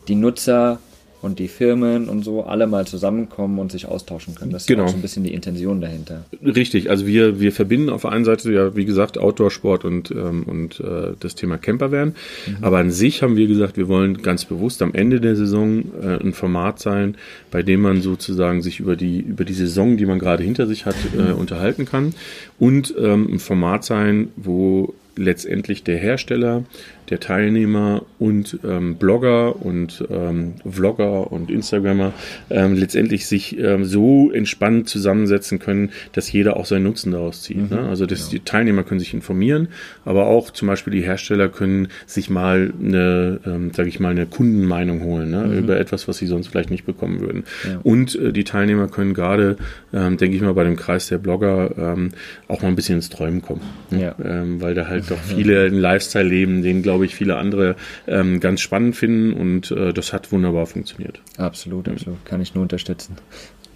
die 0.08 0.16
Nutzer 0.16 0.80
und 1.22 1.40
die 1.40 1.48
Firmen 1.48 2.08
und 2.08 2.24
so 2.24 2.44
alle 2.44 2.68
mal 2.68 2.88
zusammenkommen 2.88 3.60
und 3.60 3.72
sich 3.72 3.86
austauschen 3.86 4.36
können. 4.36 4.52
Das 4.52 4.64
ist 4.64 4.68
genau. 4.68 4.86
auch 4.86 4.90
so 4.90 4.96
ein 4.96 5.02
bisschen 5.02 5.24
die 5.24 5.34
Intention 5.34 5.82
dahinter. 5.82 6.24
Richtig, 6.44 6.90
also 6.90 7.06
wir, 7.06 7.40
wir 7.40 7.52
verbinden 7.52 7.90
auf 7.90 8.02
der 8.02 8.12
einen 8.12 8.26
Seite 8.26 8.52
ja, 8.52 8.76
wie 8.76 8.86
gesagt, 8.86 9.18
Outdoor-Sport 9.18 9.86
und, 9.86 10.12
ähm, 10.12 10.44
und 10.44 10.80
äh, 10.80 11.14
das 11.20 11.36
Thema 11.36 11.58
Campervan. 11.58 12.10
Mhm. 12.48 12.58
Aber 12.62 12.78
an 12.78 12.92
sich 12.92 13.22
haben 13.22 13.36
wir 13.36 13.48
gesagt, 13.48 13.78
wir 13.78 13.88
wollen 13.88 14.22
ganz 14.22 14.46
bewusst 14.46 14.82
am 14.82 14.94
Ende 14.94 15.20
der 15.20 15.36
Saison 15.36 15.84
äh, 16.02 16.24
ein 16.24 16.34
Format 16.34 16.80
sein, 16.80 17.16
bei 17.52 17.64
dem 17.64 17.82
man 17.82 18.02
sozusagen 18.02 18.62
sich 18.62 18.80
über 18.80 18.96
die, 18.96 19.20
über 19.20 19.44
die 19.44 19.54
Saison, 19.54 19.98
die 19.98 20.06
man 20.06 20.20
gerade 20.20 20.44
hinter 20.44 20.68
sich 20.68 20.86
hat, 20.86 20.96
äh, 21.18 21.34
mhm. 21.34 21.40
unterhalten 21.40 21.86
kann. 21.86 22.14
Und 22.60 22.94
ähm, 22.98 23.28
ein 23.34 23.40
Format 23.40 23.84
sein, 23.84 24.30
wo 24.36 24.94
letztendlich 25.20 25.84
der 25.84 25.98
Hersteller 25.98 26.64
der 27.10 27.20
Teilnehmer 27.20 28.04
und 28.20 28.60
ähm, 28.64 28.96
Blogger 28.96 29.64
und 29.64 30.06
ähm, 30.10 30.54
Vlogger 30.70 31.32
und 31.32 31.50
Instagrammer 31.50 32.14
ähm, 32.50 32.76
letztendlich 32.76 33.26
sich 33.26 33.58
ähm, 33.58 33.86
so 33.86 34.32
entspannt 34.32 34.88
zusammensetzen 34.88 35.60
können, 35.60 35.92
dass 36.14 36.32
jeder 36.32 36.58
auch 36.58 36.66
seinen 36.66 36.84
Nutzen 36.84 37.12
daraus 37.12 37.42
zieht. 37.42 37.72
Mhm, 37.72 37.78
ne? 37.78 37.90
Also 37.90 38.06
dass 38.06 38.20
genau. 38.20 38.32
die 38.32 38.40
Teilnehmer 38.42 38.84
können 38.84 39.00
sich 39.00 39.14
informieren, 39.14 39.70
aber 40.06 40.28
auch 40.28 40.52
zum 40.52 40.68
Beispiel 40.68 40.94
die 40.94 41.02
Hersteller 41.02 41.50
können 41.50 41.88
sich 42.06 42.30
mal 42.30 42.74
eine, 42.80 43.40
ähm, 43.46 43.72
sage 43.74 43.90
ich 43.90 44.00
mal, 44.00 44.12
eine 44.12 44.26
Kundenmeinung 44.26 45.02
holen 45.02 45.32
ne? 45.32 45.46
Mhm. 45.46 45.58
über 45.58 45.80
etwas, 45.80 46.08
was 46.08 46.18
sie 46.18 46.28
sonst 46.28 46.48
vielleicht 46.48 46.70
nicht 46.70 46.86
bekommen 46.86 47.20
würden. 47.22 47.44
Ja. 47.66 47.80
Und 47.84 48.16
äh, 48.16 48.32
die 48.32 48.44
Teilnehmer 48.44 48.88
können 48.88 49.14
gerade, 49.14 49.58
ähm, 49.94 50.18
denke 50.18 50.36
ich 50.36 50.42
mal, 50.42 50.54
bei 50.54 50.64
dem 50.64 50.76
Kreis 50.76 51.08
der 51.08 51.18
Blogger 51.18 51.72
ähm, 51.78 52.12
auch 52.48 52.62
mal 52.62 52.68
ein 52.68 52.76
bisschen 52.76 52.96
ins 52.96 53.10
Träumen 53.10 53.42
kommen, 53.42 53.62
ne? 53.90 54.02
ja. 54.02 54.16
weil 54.60 54.76
da 54.76 54.88
halt 54.88 55.10
doch 55.10 55.20
viele 55.24 55.66
einen 55.66 55.80
Lifestyle 55.80 56.28
leben, 56.28 56.62
den 56.62 56.82
glaube 56.82 56.99
ich 57.06 57.16
viele 57.16 57.38
andere 57.38 57.76
ähm, 58.08 58.40
ganz 58.40 58.62
spannend 58.62 58.96
finden 58.96 59.34
und 59.34 59.72
äh, 59.72 59.94
das 59.94 60.14
hat 60.14 60.32
wunderbar 60.32 60.66
funktioniert. 60.66 61.22
Absolut, 61.38 61.88
absolut, 61.88 62.26
kann 62.26 62.42
ich 62.42 62.56
nur 62.56 62.64
unterstützen. 62.64 63.18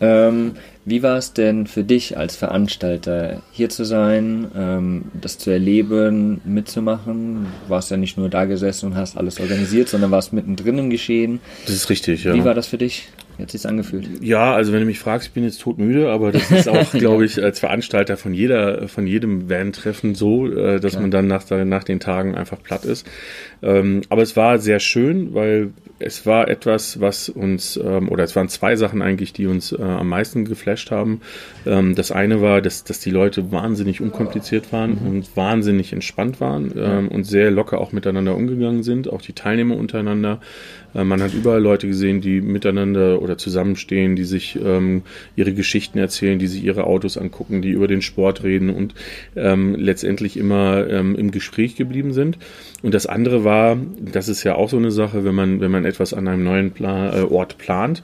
Ähm, 0.02 0.54
wie 0.86 1.02
war 1.02 1.18
es 1.18 1.32
denn 1.32 1.66
für 1.66 1.84
dich 1.84 2.18
als 2.18 2.36
Veranstalter, 2.36 3.42
hier 3.52 3.70
zu 3.70 3.86
sein, 3.86 4.48
ähm, 4.56 5.06
das 5.14 5.38
zu 5.38 5.50
erleben, 5.50 6.42
mitzumachen? 6.44 7.48
Du 7.66 7.70
warst 7.70 7.90
ja 7.90 7.96
nicht 7.96 8.18
nur 8.18 8.28
da 8.28 8.44
gesessen 8.46 8.88
und 8.88 8.96
hast 8.96 9.18
alles 9.18 9.40
organisiert, 9.40 9.88
sondern 9.88 10.12
warst 10.12 10.34
mittendrin 10.34 10.78
im 10.78 10.90
Geschehen. 10.90 11.40
Das 11.66 11.76
ist 11.76 11.90
richtig, 11.90 12.26
ja. 12.26 12.34
Wie 12.34 12.44
war 12.44 12.54
das 12.54 12.68
für 12.68 12.78
dich? 12.78 13.08
Wie 13.38 13.44
hat 13.44 13.52
sich 13.52 13.66
angefühlt? 13.66 14.08
Ja, 14.22 14.54
also 14.54 14.74
wenn 14.74 14.82
du 14.82 14.86
mich 14.86 15.00
fragst, 15.00 15.28
ich 15.28 15.34
bin 15.34 15.44
jetzt 15.44 15.62
todmüde, 15.62 16.12
aber 16.12 16.32
das 16.32 16.52
ist 16.52 16.68
auch, 16.68 16.92
glaube 16.92 17.26
ich, 17.26 17.42
als 17.42 17.60
Veranstalter 17.60 18.16
von 18.16 18.34
jeder, 18.34 18.88
von 18.88 19.08
jedem 19.08 19.50
Van-Treffen 19.50 20.16
so, 20.16 20.48
äh, 20.48 20.80
dass 20.80 20.92
Klar. 20.92 21.02
man 21.02 21.12
dann 21.12 21.28
nach, 21.28 21.50
nach 21.50 21.84
den 21.84 22.00
Tagen 22.00 22.36
einfach 22.36 22.62
platt 22.62 22.86
ist. 22.86 23.08
Ähm, 23.64 24.02
aber 24.10 24.22
es 24.22 24.36
war 24.36 24.60
sehr 24.60 24.80
schön, 24.80 25.34
weil 25.34 25.72
es 26.06 26.26
war 26.26 26.48
etwas, 26.48 27.00
was 27.00 27.30
uns, 27.30 27.78
ähm, 27.78 28.10
oder 28.10 28.24
es 28.24 28.36
waren 28.36 28.50
zwei 28.50 28.76
Sachen 28.76 29.02
eigentlich, 29.02 29.34
die 29.34 29.48
uns 29.48 29.72
äh, 29.72 29.82
am 29.82 30.10
meisten 30.10 30.46
geflasht 30.46 30.92
haben. 30.92 31.22
Ähm, 31.66 31.96
das 31.96 32.12
eine 32.12 32.42
war, 32.42 32.62
dass, 32.62 32.84
dass 32.84 33.00
die 33.00 33.12
Leute 33.12 33.52
wahnsinnig 33.52 34.02
unkompliziert 34.02 34.72
waren 34.72 35.00
mhm. 35.02 35.08
und 35.08 35.38
wahnsinnig 35.38 35.94
entspannt 35.94 36.42
waren 36.42 36.72
ähm, 36.76 37.08
und 37.08 37.24
sehr 37.24 37.52
locker 37.52 37.80
auch 37.80 37.92
miteinander 37.92 38.36
umgegangen 38.36 38.84
sind, 38.84 39.12
auch 39.12 39.22
die 39.22 39.34
Teilnehmer 39.34 39.78
untereinander. 39.78 40.40
Äh, 40.94 41.04
man 41.04 41.22
hat 41.22 41.34
überall 41.34 41.62
Leute 41.62 41.88
gesehen, 41.88 42.22
die 42.22 42.42
miteinander 42.42 43.22
oder 43.22 43.38
zusammenstehen, 43.38 44.16
die 44.16 44.24
sich 44.24 44.58
ähm, 44.64 45.04
ihre 45.36 45.54
Geschichten 45.54 45.98
erzählen, 45.98 46.40
die 46.40 46.48
sich 46.48 46.64
ihre 46.64 46.86
Autos 46.86 47.18
angucken, 47.18 47.62
die 47.62 47.72
über 47.72 47.88
den 47.88 48.02
Sport 48.02 48.44
reden 48.44 48.70
und 48.70 48.94
ähm, 49.36 49.76
letztendlich 49.76 50.38
immer 50.38 50.88
ähm, 50.88 51.16
im 51.16 51.32
Gespräch 51.32 51.76
geblieben 51.76 52.14
sind. 52.14 52.38
Und 52.82 52.94
das 52.94 53.06
andere 53.06 53.44
war, 53.44 53.78
das 54.00 54.28
ist 54.28 54.44
ja 54.44 54.56
auch 54.56 54.70
so 54.70 54.78
eine 54.78 54.92
Sache, 54.92 55.24
wenn 55.24 55.36
man, 55.36 55.62
wenn 55.62 55.72
man 55.72 55.86
etwas 55.94 56.14
an 56.14 56.28
einem 56.28 56.44
neuen 56.44 56.72
Plan, 56.72 57.14
äh, 57.14 57.22
Ort 57.22 57.58
plant, 57.58 58.04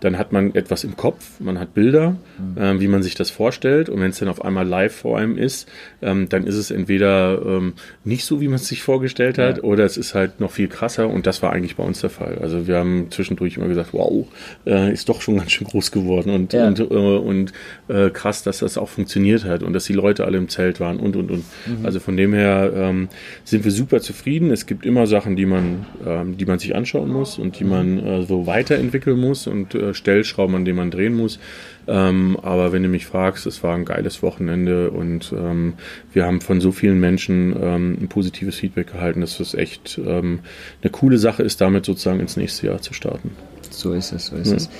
dann 0.00 0.18
hat 0.18 0.32
man 0.32 0.54
etwas 0.54 0.84
im 0.84 0.96
Kopf, 0.96 1.40
man 1.40 1.58
hat 1.58 1.74
Bilder, 1.74 2.16
äh, 2.56 2.80
wie 2.80 2.88
man 2.88 3.02
sich 3.02 3.14
das 3.14 3.30
vorstellt. 3.30 3.88
Und 3.88 4.00
wenn 4.00 4.10
es 4.10 4.18
dann 4.18 4.28
auf 4.28 4.44
einmal 4.44 4.66
live 4.66 4.94
vor 4.94 5.18
einem 5.18 5.36
ist, 5.36 5.68
ähm, 6.02 6.28
dann 6.28 6.46
ist 6.46 6.56
es 6.56 6.70
entweder 6.70 7.40
ähm, 7.44 7.74
nicht 8.04 8.24
so, 8.24 8.40
wie 8.40 8.48
man 8.48 8.56
es 8.56 8.66
sich 8.66 8.82
vorgestellt 8.82 9.38
hat, 9.38 9.58
ja. 9.58 9.62
oder 9.62 9.84
es 9.84 9.96
ist 9.96 10.14
halt 10.14 10.40
noch 10.40 10.52
viel 10.52 10.68
krasser. 10.68 11.08
Und 11.08 11.26
das 11.26 11.42
war 11.42 11.52
eigentlich 11.52 11.76
bei 11.76 11.84
uns 11.84 12.00
der 12.00 12.10
Fall. 12.10 12.38
Also 12.40 12.66
wir 12.66 12.76
haben 12.76 13.08
zwischendurch 13.10 13.56
immer 13.56 13.68
gesagt, 13.68 13.90
wow, 13.92 14.26
äh, 14.66 14.92
ist 14.92 15.08
doch 15.08 15.20
schon 15.20 15.36
ganz 15.36 15.52
schön 15.52 15.66
groß 15.66 15.92
geworden 15.92 16.30
und, 16.30 16.52
ja. 16.52 16.66
und, 16.66 16.80
äh, 16.80 16.84
und 16.84 17.52
äh, 17.88 18.10
krass, 18.10 18.42
dass 18.42 18.60
das 18.60 18.78
auch 18.78 18.88
funktioniert 18.88 19.44
hat 19.44 19.62
und 19.62 19.72
dass 19.74 19.84
die 19.84 19.92
Leute 19.92 20.24
alle 20.24 20.38
im 20.38 20.48
Zelt 20.48 20.80
waren 20.80 20.98
und 20.98 21.16
und 21.16 21.30
und. 21.30 21.44
Mhm. 21.66 21.84
Also 21.84 22.00
von 22.00 22.16
dem 22.16 22.32
her 22.32 22.72
ähm, 22.74 23.08
sind 23.44 23.64
wir 23.64 23.70
super 23.70 24.00
zufrieden. 24.00 24.50
Es 24.50 24.66
gibt 24.66 24.86
immer 24.86 25.06
Sachen, 25.06 25.36
die 25.36 25.46
man, 25.46 25.86
ähm, 26.06 26.36
die 26.38 26.46
man 26.46 26.58
sich 26.58 26.74
anschauen 26.74 27.10
muss 27.10 27.38
und 27.38 27.58
die 27.60 27.64
mhm. 27.64 27.70
man 27.70 28.06
äh, 28.06 28.22
so 28.22 28.46
weiterentwickeln 28.46 29.20
muss 29.20 29.46
und 29.46 29.74
äh, 29.74 29.89
Stellschrauben, 29.94 30.54
an 30.54 30.64
denen 30.64 30.76
man 30.78 30.90
drehen 30.90 31.14
muss. 31.14 31.38
Ähm, 31.86 32.38
aber 32.42 32.72
wenn 32.72 32.82
du 32.82 32.88
mich 32.88 33.06
fragst, 33.06 33.46
es 33.46 33.62
war 33.62 33.74
ein 33.74 33.84
geiles 33.84 34.22
Wochenende 34.22 34.90
und 34.90 35.32
ähm, 35.36 35.74
wir 36.12 36.24
haben 36.24 36.40
von 36.40 36.60
so 36.60 36.72
vielen 36.72 37.00
Menschen 37.00 37.54
ähm, 37.60 37.98
ein 38.00 38.08
positives 38.08 38.56
Feedback 38.56 38.92
gehalten, 38.92 39.20
dass 39.20 39.38
das 39.38 39.54
echt 39.54 39.98
ähm, 40.04 40.40
eine 40.82 40.90
coole 40.90 41.18
Sache 41.18 41.42
ist, 41.42 41.60
damit 41.60 41.84
sozusagen 41.84 42.20
ins 42.20 42.36
nächste 42.36 42.66
Jahr 42.66 42.80
zu 42.80 42.94
starten. 42.94 43.32
So 43.70 43.92
ist 43.92 44.12
es, 44.12 44.26
so 44.26 44.36
ist 44.36 44.50
ja. 44.50 44.56
es. 44.56 44.70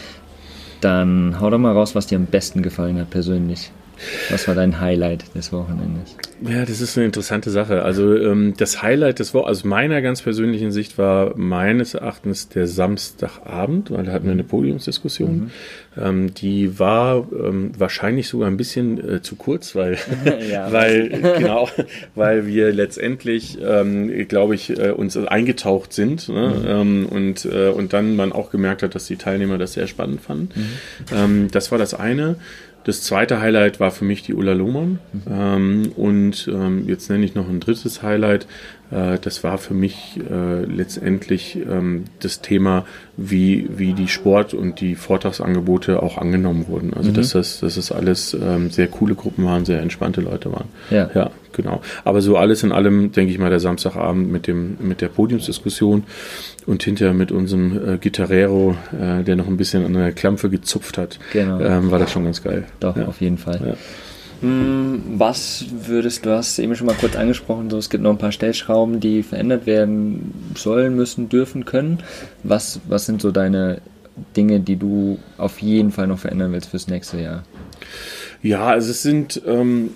Dann 0.81 1.41
hau 1.41 1.51
doch 1.51 1.59
mal 1.59 1.73
raus, 1.73 1.95
was 1.95 2.07
dir 2.07 2.17
am 2.17 2.27
besten 2.27 2.63
gefallen 2.63 2.99
hat 2.99 3.11
persönlich. 3.11 3.71
Was 4.31 4.49
war 4.49 4.55
dein 4.55 4.81
Highlight 4.81 5.25
des 5.35 5.53
Wochenendes? 5.53 6.17
Ja, 6.43 6.65
das 6.65 6.81
ist 6.81 6.97
eine 6.97 7.07
interessante 7.07 7.51
Sache. 7.51 7.83
Also 7.83 8.17
ähm, 8.17 8.55
das 8.57 8.83
Highlight 8.83 9.19
des 9.19 9.35
Wochenendes, 9.35 9.61
aus 9.61 9.65
meiner 9.65 10.03
ganz 10.03 10.23
persönlichen 10.23 10.71
Sicht, 10.71 10.99
war 10.99 11.37
meines 11.37 11.95
Erachtens 11.95 12.49
der 12.49 12.67
Samstagabend, 12.67 13.91
weil 13.91 14.05
da 14.05 14.13
hatten 14.13 14.27
wir 14.27 14.33
eine 14.33 14.45
Podiumsdiskussion. 14.45 15.37
Mhm. 15.37 15.51
Ähm, 15.99 16.35
die 16.35 16.79
war 16.79 17.27
ähm, 17.33 17.73
wahrscheinlich 17.77 18.29
sogar 18.29 18.49
ein 18.49 18.57
bisschen 18.57 19.17
äh, 19.17 19.23
zu 19.23 19.37
kurz, 19.37 19.75
weil, 19.75 19.99
ja, 20.51 20.71
weil 20.73 21.09
genau, 21.09 21.69
weil 22.15 22.47
wir 22.47 22.73
letztendlich, 22.73 23.59
ähm, 23.63 24.29
glaube 24.29 24.55
ich, 24.55 24.71
äh, 24.79 24.91
uns 24.91 25.17
eingetaucht 25.17 25.93
sind 25.93 26.29
ne? 26.29 26.49
mhm. 26.49 26.67
Ähm, 26.67 27.07
und, 27.07 27.45
äh, 27.45 27.69
und 27.69 27.93
dann 27.93 28.17
man 28.17 28.33
auch 28.33 28.51
gemerkt 28.51 28.83
hat, 28.83 28.95
dass 28.95 29.07
die 29.07 29.17
Teilnehmer 29.17 29.59
das 29.59 29.75
sehr 29.75 29.87
spannend 29.87 30.21
fanden. 30.21 30.49
Mhm. 30.55 31.17
Ähm, 31.17 31.49
das 31.51 31.71
war 31.71 31.79
das 31.79 31.95
eine. 31.95 32.37
Das 32.85 33.03
zweite 33.03 33.41
Highlight 33.41 33.79
war 33.81 33.91
für 33.91 34.05
mich 34.05 34.23
die 34.23 34.35
Ulla 34.35 34.53
Lohmann. 34.53 34.99
Mhm. 35.13 35.23
Ähm, 35.31 35.93
und 35.97 36.49
ähm, 36.53 36.89
jetzt 36.89 37.11
nenne 37.11 37.25
ich 37.25 37.35
noch 37.35 37.49
ein 37.49 37.61
drittes 37.61 38.03
Highlight. 38.03 38.47
Äh, 38.91 39.19
das 39.21 39.45
war 39.45 39.59
für 39.59 39.75
mich 39.75 40.19
äh, 40.31 40.65
letztendlich 40.65 41.57
ähm, 41.57 42.05
das 42.21 42.41
Thema, 42.41 42.85
wie, 43.17 43.69
wie 43.71 43.93
die 43.93 44.09
Sport- 44.09 44.55
und 44.55 44.81
die 44.81 44.95
Vortragsangebote 44.95 46.03
auch 46.03 46.19
angenommen 46.19 46.67
wurden. 46.69 46.95
Also, 46.95 47.11
mhm. 47.11 47.15
dass, 47.15 47.31
das, 47.31 47.61
dass 47.61 47.77
das 47.77 47.93
alles 47.93 48.35
ähm, 48.35 48.71
sehr 48.71 48.89
coole 48.89 49.15
Gruppen 49.15 49.45
waren, 49.45 49.65
sehr 49.65 49.81
entspannte 49.81 50.21
Leute 50.21 50.53
waren. 50.53 50.69
Ja. 50.91 51.11
ja, 51.15 51.31
genau. 51.53 51.81
Aber 52.05 52.21
so 52.23 52.37
alles 52.37 52.63
in 52.63 52.73
allem, 52.73 53.13
denke 53.13 53.33
ich 53.33 53.39
mal, 53.39 53.51
der 53.51 53.61
Samstagabend 53.61 54.31
mit, 54.31 54.47
dem, 54.47 54.77
mit 54.81 55.01
der 55.01 55.09
Podiumsdiskussion 55.09 56.05
und 56.67 56.83
hinterher 56.83 57.15
mit 57.15 57.33
unserem 57.33 57.95
äh, 57.95 57.99
Gitarrero, 57.99 58.77
äh, 58.93 59.23
der 59.23 59.37
noch 59.37 59.47
ein 59.47 59.57
bisschen 59.57 59.85
an 59.85 59.95
der 59.95 60.13
Klampfe 60.13 60.51
gezupft 60.51 60.99
hat, 60.99 61.19
genau. 61.33 61.61
ähm, 61.61 61.91
war 61.91 61.99
das 61.99 62.11
schon 62.11 62.25
ganz 62.25 62.43
geil. 62.43 62.65
Doch, 62.81 62.97
ja. 62.97 63.07
auf 63.07 63.21
jeden 63.21 63.39
Fall. 63.39 63.61
Ja. 63.65 63.75
Hm, 64.41 65.03
was 65.19 65.67
würdest 65.87 66.25
du, 66.25 66.31
hast 66.31 66.59
eben 66.59 66.75
schon 66.75 66.87
mal 66.87 66.97
kurz 66.97 67.15
angesprochen, 67.15 67.69
so 67.69 67.77
es 67.77 67.91
gibt 67.91 68.03
noch 68.03 68.11
ein 68.11 68.19
paar 68.19 68.33
Stellschrauben, 68.33 69.01
die 69.01 69.23
verändert 69.23 69.67
werden 69.67 70.53
sollen, 70.57 70.97
müssen, 70.97 71.29
dürfen, 71.29 71.67
können. 71.67 71.99
Was, 72.43 72.81
was 72.89 73.05
sind 73.05 73.21
so 73.21 73.33
deine 73.33 73.83
Dinge, 74.37 74.61
die 74.61 74.77
du 74.77 75.19
auf 75.37 75.61
jeden 75.61 75.91
Fall 75.91 76.07
noch 76.07 76.19
verändern 76.19 76.53
willst 76.53 76.71
fürs 76.71 76.89
nächste 76.89 77.21
Jahr? 77.21 77.43
Ja, 78.43 78.67
also 78.67 78.91
es 78.91 79.03
sind, 79.03 79.43
ähm, 79.47 79.91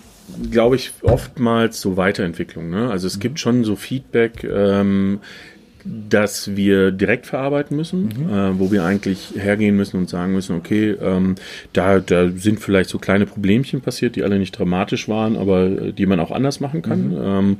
glaube 0.50 0.76
ich, 0.76 0.92
oftmals 1.02 1.80
so 1.80 1.96
Weiterentwicklungen. 1.96 2.70
Ne? 2.70 2.90
Also 2.90 3.06
es 3.06 3.16
mhm. 3.16 3.20
gibt 3.20 3.40
schon 3.40 3.64
so 3.64 3.76
Feedback. 3.76 4.44
Ähm, 4.44 5.20
dass 5.84 6.56
wir 6.56 6.90
direkt 6.90 7.26
verarbeiten 7.26 7.76
müssen, 7.76 8.04
mhm. 8.04 8.28
äh, 8.28 8.58
wo 8.58 8.72
wir 8.72 8.84
eigentlich 8.84 9.34
hergehen 9.36 9.76
müssen 9.76 9.98
und 9.98 10.08
sagen 10.08 10.32
müssen, 10.32 10.56
okay, 10.56 10.96
ähm, 11.00 11.34
da, 11.74 12.00
da 12.00 12.30
sind 12.30 12.60
vielleicht 12.60 12.88
so 12.88 12.98
kleine 12.98 13.26
Problemchen 13.26 13.82
passiert, 13.82 14.16
die 14.16 14.22
alle 14.22 14.38
nicht 14.38 14.58
dramatisch 14.58 15.08
waren, 15.08 15.36
aber 15.36 15.66
äh, 15.66 15.92
die 15.92 16.06
man 16.06 16.20
auch 16.20 16.30
anders 16.30 16.60
machen 16.60 16.80
kann. 16.80 17.08
Mhm. 17.08 17.56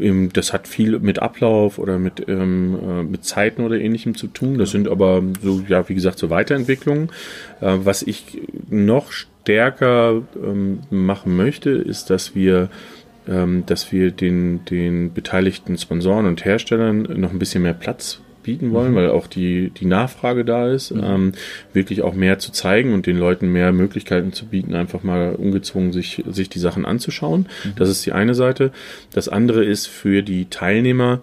Ähm, 0.00 0.28
das 0.32 0.52
hat 0.52 0.68
viel 0.68 0.98
mit 1.00 1.18
Ablauf 1.18 1.78
oder 1.78 1.98
mit, 1.98 2.26
ähm, 2.28 2.78
äh, 2.82 3.02
mit 3.02 3.24
Zeiten 3.24 3.62
oder 3.62 3.78
ähnlichem 3.78 4.14
zu 4.14 4.28
tun. 4.28 4.56
Das 4.56 4.70
sind 4.70 4.88
aber 4.88 5.22
so, 5.42 5.62
ja, 5.68 5.86
wie 5.88 5.94
gesagt, 5.94 6.18
so 6.18 6.30
Weiterentwicklungen. 6.30 7.10
Äh, 7.60 7.76
was 7.84 8.02
ich 8.02 8.40
noch 8.70 9.12
stärker 9.12 10.22
ähm, 10.42 10.80
machen 10.90 11.36
möchte, 11.36 11.70
ist, 11.70 12.10
dass 12.10 12.34
wir 12.34 12.68
dass 13.26 13.90
wir 13.90 14.12
den, 14.12 14.64
den 14.66 15.12
beteiligten 15.12 15.76
Sponsoren 15.76 16.26
und 16.26 16.44
Herstellern 16.44 17.02
noch 17.02 17.32
ein 17.32 17.38
bisschen 17.38 17.62
mehr 17.62 17.74
Platz 17.74 18.20
bieten 18.46 18.72
wollen, 18.72 18.92
mhm. 18.92 18.96
weil 18.96 19.10
auch 19.10 19.26
die, 19.26 19.70
die 19.70 19.84
Nachfrage 19.84 20.44
da 20.44 20.70
ist, 20.70 20.92
mhm. 20.92 21.04
ähm, 21.04 21.32
wirklich 21.72 22.02
auch 22.02 22.14
mehr 22.14 22.38
zu 22.38 22.52
zeigen 22.52 22.94
und 22.94 23.06
den 23.06 23.18
Leuten 23.18 23.52
mehr 23.52 23.72
Möglichkeiten 23.72 24.32
zu 24.32 24.46
bieten, 24.46 24.74
einfach 24.74 25.02
mal 25.02 25.34
ungezwungen 25.34 25.92
sich, 25.92 26.22
sich 26.30 26.48
die 26.48 26.60
Sachen 26.60 26.86
anzuschauen. 26.86 27.48
Mhm. 27.64 27.72
Das 27.76 27.90
ist 27.90 28.06
die 28.06 28.12
eine 28.12 28.34
Seite. 28.34 28.70
Das 29.12 29.28
andere 29.28 29.64
ist 29.64 29.86
für 29.88 30.22
die 30.22 30.48
Teilnehmer, 30.48 31.20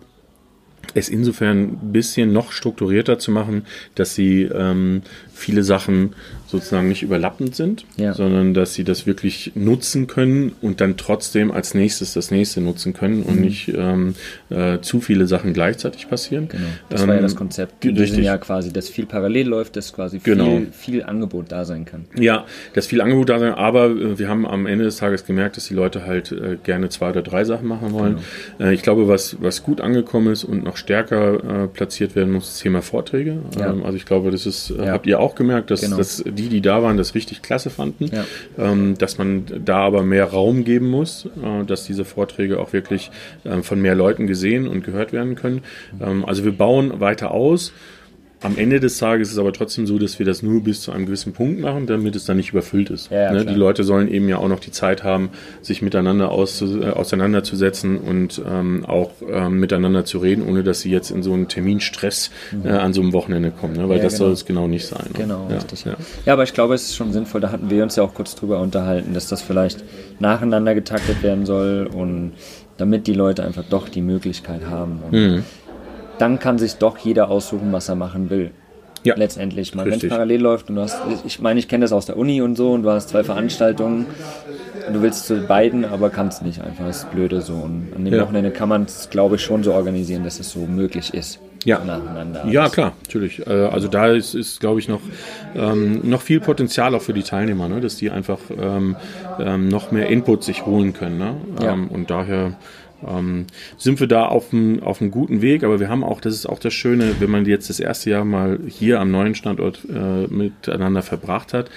es 0.94 1.10
insofern 1.10 1.63
ein 1.63 1.92
bisschen 1.92 2.34
noch 2.34 2.52
strukturierter 2.52 3.20
zu 3.20 3.32
machen, 3.32 3.66
dass 3.96 4.16
sie 4.16 4.44
ähm, 4.44 5.02
viele 5.34 5.63
Sachen 5.63 6.13
sozusagen 6.54 6.88
nicht 6.88 7.02
überlappend 7.02 7.56
sind, 7.56 7.84
ja. 7.98 8.13
sondern 8.13 8.54
dass 8.54 8.75
sie 8.75 8.84
das 8.84 9.08
wirklich 9.08 9.54
nutzen 9.56 10.06
können 10.06 10.52
und 10.62 10.82
dann 10.82 10.98
trotzdem 10.98 11.52
als 11.52 11.74
nächstes 11.74 12.13
das 12.13 12.30
nächste 12.30 12.62
nutzen 12.62 12.94
können 12.94 13.24
und 13.24 13.38
mhm. 13.38 13.42
nicht 13.42 13.74
ähm, 13.75 14.13
äh, 14.52 14.80
zu 14.80 15.02
viele 15.02 15.25
Sachen 15.25 15.54
gleichzeitig 15.54 16.08
passieren. 16.08 16.48
Genau. 16.50 16.68
Das 16.90 17.02
ähm, 17.02 17.08
war 17.08 17.16
ja 17.16 17.22
das 17.22 17.36
Konzept. 17.36 17.84
Wir 17.84 18.08
sind 18.08 18.24
ja 18.24 18.38
quasi, 18.38 18.72
dass 18.72 18.88
viel 18.88 19.08
parallel 19.08 19.48
läuft, 19.48 19.75
dass 19.75 19.94
quasi 19.94 20.20
viel, 20.20 20.36
genau. 20.36 20.62
viel 20.72 21.04
Angebot 21.04 21.52
da 21.52 21.66
sein 21.66 21.86
kann. 21.86 22.06
Ja, 22.16 22.46
dass 22.74 22.86
viel 22.86 23.02
Angebot 23.02 23.30
da 23.30 23.40
sein, 23.40 23.54
aber 23.54 23.88
äh, 23.88 24.20
wir 24.20 24.30
haben 24.30 24.46
am 24.46 24.68
Ende 24.68 24.86
des 24.86 24.98
Tages 24.98 25.25
gemerkt, 25.25 25.58
dass 25.58 25.66
die 25.66 25.74
Leute 25.74 26.06
halt 26.06 26.32
äh, 26.32 26.58
gerne 26.63 26.90
zwei 26.90 27.10
oder 27.10 27.24
drei 27.24 27.46
Sachen 27.46 27.68
machen 27.68 27.94
wollen. 27.94 28.20
Genau. 28.60 28.70
Äh, 28.70 28.75
ich 28.75 28.84
glaube, 28.84 29.08
was, 29.08 29.38
was 29.42 29.63
gut 29.63 29.82
angekommen 29.82 30.32
ist 30.32 30.44
und 30.44 30.63
noch 30.63 30.73
stärker 30.77 31.63
äh, 31.63 31.68
platziert 31.68 32.15
werden 32.15 32.34
muss, 32.34 32.48
das 32.48 32.60
Thema 32.60 32.82
Vorträge. 32.82 33.38
Ja. 33.58 33.72
Ähm, 33.72 33.84
also 33.84 33.96
ich 33.98 34.06
glaube, 34.06 34.32
das 34.32 34.46
ist, 34.46 34.72
äh, 34.72 34.86
ja. 34.86 34.92
habt 34.92 35.08
ihr 35.08 35.20
auch 35.20 35.36
gemerkt, 35.36 35.72
dass, 35.72 35.82
genau. 35.82 35.98
dass 35.98 36.24
die, 36.25 36.50
die 36.50 36.62
da 36.62 36.84
waren, 36.84 36.98
das 36.98 37.15
richtig 37.15 37.42
klasse 37.42 37.70
fanden, 37.70 38.10
ja. 38.12 38.25
ähm, 38.58 38.98
dass 38.98 39.18
man 39.18 39.46
da 39.63 39.80
aber 39.80 40.03
mehr 40.03 40.25
Raum 40.25 40.63
geben 40.63 40.89
muss, 40.89 41.25
äh, 41.25 41.65
dass 41.65 41.86
diese 41.86 42.06
Vorträge 42.06 42.60
auch 42.60 42.74
wirklich 42.74 43.12
äh, 43.44 43.62
von 43.62 43.82
mehr 43.82 43.96
Leuten 43.96 44.27
gesehen 44.27 44.68
und 44.68 44.84
gehört 44.84 45.13
werden 45.13 45.36
können. 45.36 45.62
Ähm, 46.01 46.25
also 46.25 46.44
wir 46.44 46.58
bauen 46.58 47.00
weiter 47.00 47.32
aus. 47.32 47.74
Am 48.44 48.58
Ende 48.58 48.82
des 48.82 48.98
Tages 48.98 49.30
ist 49.30 49.34
es 49.36 49.40
aber 49.40 49.54
trotzdem 49.54 49.88
so, 49.88 49.98
dass 49.98 50.20
wir 50.20 50.26
das 50.26 50.44
nur 50.44 50.62
bis 50.62 50.82
zu 50.82 50.92
einem 50.92 51.06
gewissen 51.06 51.32
Punkt 51.32 51.62
machen, 51.62 51.88
damit 51.88 52.14
es 52.16 52.26
dann 52.26 52.36
nicht 52.36 52.52
überfüllt 52.52 52.90
ist. 52.90 53.10
Ja, 53.10 53.32
ne? 53.32 53.46
Die 53.46 53.54
Leute 53.54 53.86
sollen 53.86 54.10
eben 54.10 54.28
ja 54.28 54.38
auch 54.38 54.50
noch 54.50 54.60
die 54.60 54.72
Zeit 54.72 55.04
haben, 55.04 55.30
sich 55.62 55.82
miteinander 55.82 56.26
äh, 56.26 56.90
auseinanderzusetzen 56.90 57.98
und 57.98 58.42
ähm, 58.46 58.86
auch 58.86 59.12
ähm, 59.30 59.60
miteinander 59.60 60.04
zu 60.04 60.18
reden, 60.18 60.46
ohne 60.46 60.64
dass 60.64 60.82
sie 60.82 60.92
jetzt 60.92 61.10
in 61.10 61.24
so 61.24 61.32
einen 61.32 61.48
Terminstress 61.48 62.32
mhm. 62.52 62.66
äh, 62.66 62.72
an 62.72 62.92
so 62.92 63.02
einem 63.02 63.14
Wochenende 63.14 63.52
kommen, 63.52 63.78
ne? 63.78 63.88
weil 63.88 63.98
ja, 63.98 64.04
das 64.04 64.14
genau. 64.16 64.26
soll 64.26 64.34
es 64.34 64.46
genau 64.46 64.68
nicht 64.68 64.86
sein. 64.86 65.06
Ne? 65.14 65.20
Genau, 65.20 65.48
ja, 65.50 65.56
richtig. 65.56 65.86
Ja. 65.86 65.96
ja, 66.26 66.34
aber 66.34 66.44
ich 66.44 66.54
glaube, 66.54 66.74
es 66.74 66.84
ist 66.84 66.96
schon 66.98 67.14
sinnvoll, 67.14 67.40
da 67.40 67.50
hatten 67.50 67.70
wir 67.70 67.82
uns 67.82 67.96
ja 67.96 68.04
auch 68.04 68.14
kurz 68.14 68.36
drüber 68.36 68.60
unterhalten, 68.60 69.14
dass 69.14 69.28
das 69.28 69.42
vielleicht 69.42 69.86
nacheinander 70.20 70.76
getaktet 70.76 71.24
werden 71.24 71.46
soll 71.46 71.90
und 71.94 72.34
damit 72.76 73.08
die 73.08 73.14
Leute 73.14 73.46
einfach 73.46 73.64
doch 73.70 73.88
die 73.88 74.02
Möglichkeit 74.02 74.66
haben. 74.66 75.02
Mhm 75.12 75.44
dann 76.17 76.39
kann 76.39 76.58
sich 76.58 76.75
doch 76.75 76.98
jeder 76.98 77.29
aussuchen, 77.29 77.72
was 77.72 77.89
er 77.89 77.96
machen 77.96 78.29
will. 78.29 78.51
Ja. 79.03 79.15
Letztendlich. 79.15 79.75
Wenn 79.75 79.91
es 79.91 80.08
parallel 80.08 80.41
läuft 80.41 80.70
und 80.70 80.77
du 80.77 80.82
hast, 80.82 80.98
ich 81.25 81.39
meine, 81.41 81.60
ich 81.60 81.67
kenne 81.67 81.84
das 81.84 81.91
aus 81.91 82.05
der 82.05 82.17
Uni 82.17 82.41
und 82.41 82.55
so 82.55 82.72
und 82.72 82.84
du 82.84 82.89
hast 82.89 83.10
zwei 83.10 83.24
Veranstaltungen 83.24 84.05
und 84.88 84.93
du 84.93 85.01
willst 85.01 85.27
zu 85.27 85.41
beiden, 85.41 85.84
aber 85.84 86.10
kannst 86.10 86.41
nicht 86.41 86.62
einfach. 86.62 86.86
Das 86.86 87.00
ist 87.00 87.12
blöde 87.12 87.41
so. 87.41 87.53
Und 87.53 87.89
an 87.96 88.05
dem 88.05 88.13
ja. 88.13 88.22
Wochenende 88.22 88.51
kann 88.51 88.70
man 88.70 88.84
es, 88.84 89.10
glaube 89.10 89.36
ich, 89.36 89.41
schon 89.41 89.63
so 89.63 89.74
organisieren, 89.74 90.24
dass 90.24 90.39
es 90.39 90.51
so 90.51 90.60
möglich 90.60 91.13
ist. 91.13 91.39
ja. 92.43 92.50
Ja, 92.50 92.70
klar, 92.70 92.93
natürlich. 93.03 93.46
Äh, 93.46 93.50
also 93.50 93.88
da 93.88 94.08
ist, 94.08 94.36
ist 94.36 94.60
glaube 94.60 94.79
ich, 94.79 94.89
noch, 94.89 95.01
ähm, 95.55 96.01
noch 96.03 96.22
viel 96.22 96.39
Potenzial 96.41 96.93
auch 96.96 97.01
für 97.01 97.13
die 97.13 97.24
Teilnehmer, 97.24 97.70
ne? 97.70 97.79
dass 97.79 97.96
die 97.96 98.10
einfach 98.10 98.39
ähm, 98.58 98.96
ähm, 99.39 99.70
noch 99.70 99.91
mehr 99.91 100.08
Input 100.08 100.43
sich 100.43 100.65
holen 100.65 100.93
können. 100.93 101.17
Ne? 101.17 101.36
Ja. 101.62 101.74
Ähm, 101.74 101.88
und 101.88 102.10
daher 102.10 102.53
ähm, 103.07 103.45
sind 103.77 104.00
wir 104.00 104.07
da 104.07 104.25
auf 104.25 104.53
einem 104.53 104.81
auf 104.83 105.01
einem 105.01 105.12
guten 105.12 105.41
Weg, 105.41 105.63
aber 105.63 105.79
wir 105.79 105.89
haben 105.89 106.03
auch, 106.03 106.22
das 106.22 106.33
ist 106.33 106.45
auch 106.45 106.60
das 106.60 106.74
Schöne, 106.74 107.15
wenn 107.19 107.29
man 107.29 107.45
jetzt 107.45 107.69
das 107.69 107.79
erste 107.79 108.10
Jahr 108.10 108.25
mal 108.25 108.60
hier 108.67 109.00
am 109.00 109.12
neuen 109.12 109.36
Standort 109.36 109.79
äh, 109.89 110.27
miteinander 110.27 111.01
verbracht 111.01 111.53
hat, 111.53 111.69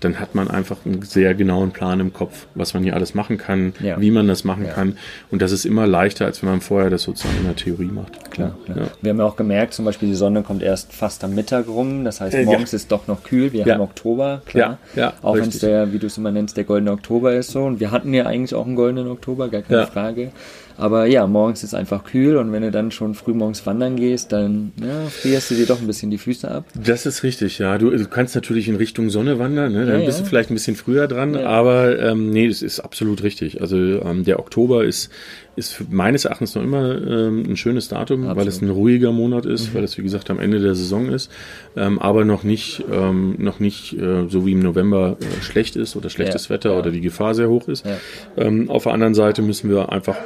dann 0.00 0.18
hat 0.18 0.34
man 0.34 0.48
einfach 0.50 0.78
einen 0.84 1.02
sehr 1.02 1.32
genauen 1.32 1.70
Plan 1.70 2.00
im 2.00 2.12
Kopf, 2.12 2.48
was 2.56 2.74
man 2.74 2.82
hier 2.82 2.94
alles 2.96 3.14
machen 3.14 3.38
kann, 3.38 3.72
Ja. 3.80 4.00
wie 4.00 4.10
man 4.10 4.26
das 4.26 4.42
machen 4.42 4.64
Ja. 4.64 4.72
kann. 4.72 4.96
Und 5.30 5.42
das 5.42 5.52
ist 5.52 5.64
immer 5.64 5.86
leichter, 5.86 6.24
als 6.24 6.42
wenn 6.42 6.50
man 6.50 6.60
vorher 6.60 6.90
das 6.90 7.02
sozusagen 7.04 7.36
in 7.38 7.44
der 7.44 7.54
Theorie 7.54 7.84
macht. 7.84 8.32
Klar, 8.32 8.56
klar. 8.64 8.78
Ja. 8.78 8.82
Wir 9.00 9.10
haben 9.10 9.18
ja 9.20 9.24
auch 9.24 9.36
gemerkt, 9.36 9.74
zum 9.74 9.84
Beispiel 9.84 10.08
die 10.08 10.16
Sonne 10.16 10.42
kommt 10.42 10.60
erst 10.64 10.92
fast 10.92 11.22
am 11.22 11.36
Mittag 11.36 11.68
rum. 11.68 12.02
Das 12.02 12.20
heißt, 12.20 12.34
Äh, 12.34 12.44
morgens 12.46 12.72
ist 12.72 12.90
doch 12.90 13.06
noch 13.06 13.22
kühl. 13.22 13.52
Wir 13.52 13.64
haben 13.64 13.80
Oktober, 13.80 14.42
klar. 14.44 14.78
Ja, 14.96 15.12
auch 15.22 15.36
wenn 15.36 15.48
es 15.48 15.60
der, 15.60 15.92
wie 15.92 16.00
du 16.00 16.08
es 16.08 16.18
immer 16.18 16.32
nennst, 16.32 16.56
der 16.56 16.64
goldene 16.64 16.90
Oktober 16.90 17.36
ist 17.36 17.52
so. 17.52 17.62
Und 17.62 17.78
wir 17.78 17.92
hatten 17.92 18.12
ja 18.12 18.26
eigentlich 18.26 18.56
auch 18.56 18.66
einen 18.66 18.74
goldenen 18.74 19.06
Oktober, 19.08 19.50
gar 19.50 19.62
keine. 19.62 19.86
Frage. 19.86 20.32
Aber 20.76 21.06
ja, 21.06 21.26
morgens 21.26 21.62
ist 21.64 21.74
einfach 21.74 22.04
kühl 22.04 22.36
und 22.36 22.52
wenn 22.52 22.62
du 22.62 22.70
dann 22.70 22.90
schon 22.90 23.14
früh 23.14 23.34
morgens 23.34 23.64
wandern 23.66 23.96
gehst, 23.96 24.32
dann 24.32 24.72
ja, 24.80 25.06
frierst 25.08 25.50
du 25.50 25.54
dir 25.54 25.66
doch 25.66 25.80
ein 25.80 25.86
bisschen 25.86 26.10
die 26.10 26.18
Füße 26.18 26.50
ab. 26.50 26.64
Das 26.74 27.06
ist 27.06 27.22
richtig, 27.22 27.58
ja. 27.58 27.78
Du, 27.78 27.90
du 27.90 28.06
kannst 28.06 28.34
natürlich 28.34 28.68
in 28.68 28.76
Richtung 28.76 29.10
Sonne 29.10 29.38
wandern, 29.38 29.72
ne? 29.72 29.86
dann 29.86 30.00
Ja, 30.00 30.06
bist 30.06 30.20
du 30.20 30.24
vielleicht 30.24 30.50
ein 30.50 30.54
bisschen 30.54 30.76
früher 30.76 31.08
dran, 31.08 31.36
aber 31.36 31.98
ähm, 31.98 32.30
nee, 32.30 32.48
das 32.48 32.62
ist 32.62 32.80
absolut 32.80 33.22
richtig. 33.22 33.60
Also 33.60 33.76
ähm, 33.76 34.24
der 34.24 34.38
Oktober 34.38 34.84
ist, 34.84 35.10
ist 35.54 35.90
meines 35.90 36.24
Erachtens 36.24 36.54
noch 36.54 36.62
immer 36.62 36.94
ähm, 36.94 37.44
ein 37.46 37.56
schönes 37.56 37.88
Datum, 37.88 38.22
weil 38.22 38.30
Absolut. 38.30 38.48
es 38.48 38.62
ein 38.62 38.70
ruhiger 38.70 39.12
Monat 39.12 39.44
ist, 39.44 39.74
weil 39.74 39.84
es 39.84 39.98
wie 39.98 40.02
gesagt 40.02 40.30
am 40.30 40.40
Ende 40.40 40.60
der 40.60 40.74
Saison 40.74 41.08
ist, 41.10 41.30
ähm, 41.76 41.98
aber 41.98 42.24
noch 42.24 42.42
nicht, 42.42 42.84
ähm, 42.90 43.34
noch 43.38 43.60
nicht 43.60 43.92
äh, 43.92 44.28
so 44.28 44.46
wie 44.46 44.52
im 44.52 44.60
November 44.60 45.16
äh, 45.20 45.42
schlecht 45.42 45.76
ist 45.76 45.94
oder 45.94 46.08
schlechtes 46.08 46.48
Ja, 46.48 46.54
Wetter 46.54 46.72
ja. 46.72 46.78
oder 46.78 46.90
die 46.90 47.02
Gefahr 47.02 47.34
sehr 47.34 47.50
hoch 47.50 47.68
ist. 47.68 47.84
Ja. 47.84 47.96
Ähm, 48.36 48.70
auf 48.70 48.84
der 48.84 48.92
anderen 48.92 49.14
Seite 49.14 49.42
müssen 49.42 49.68
wir 49.68 49.92
einfach 49.92 50.16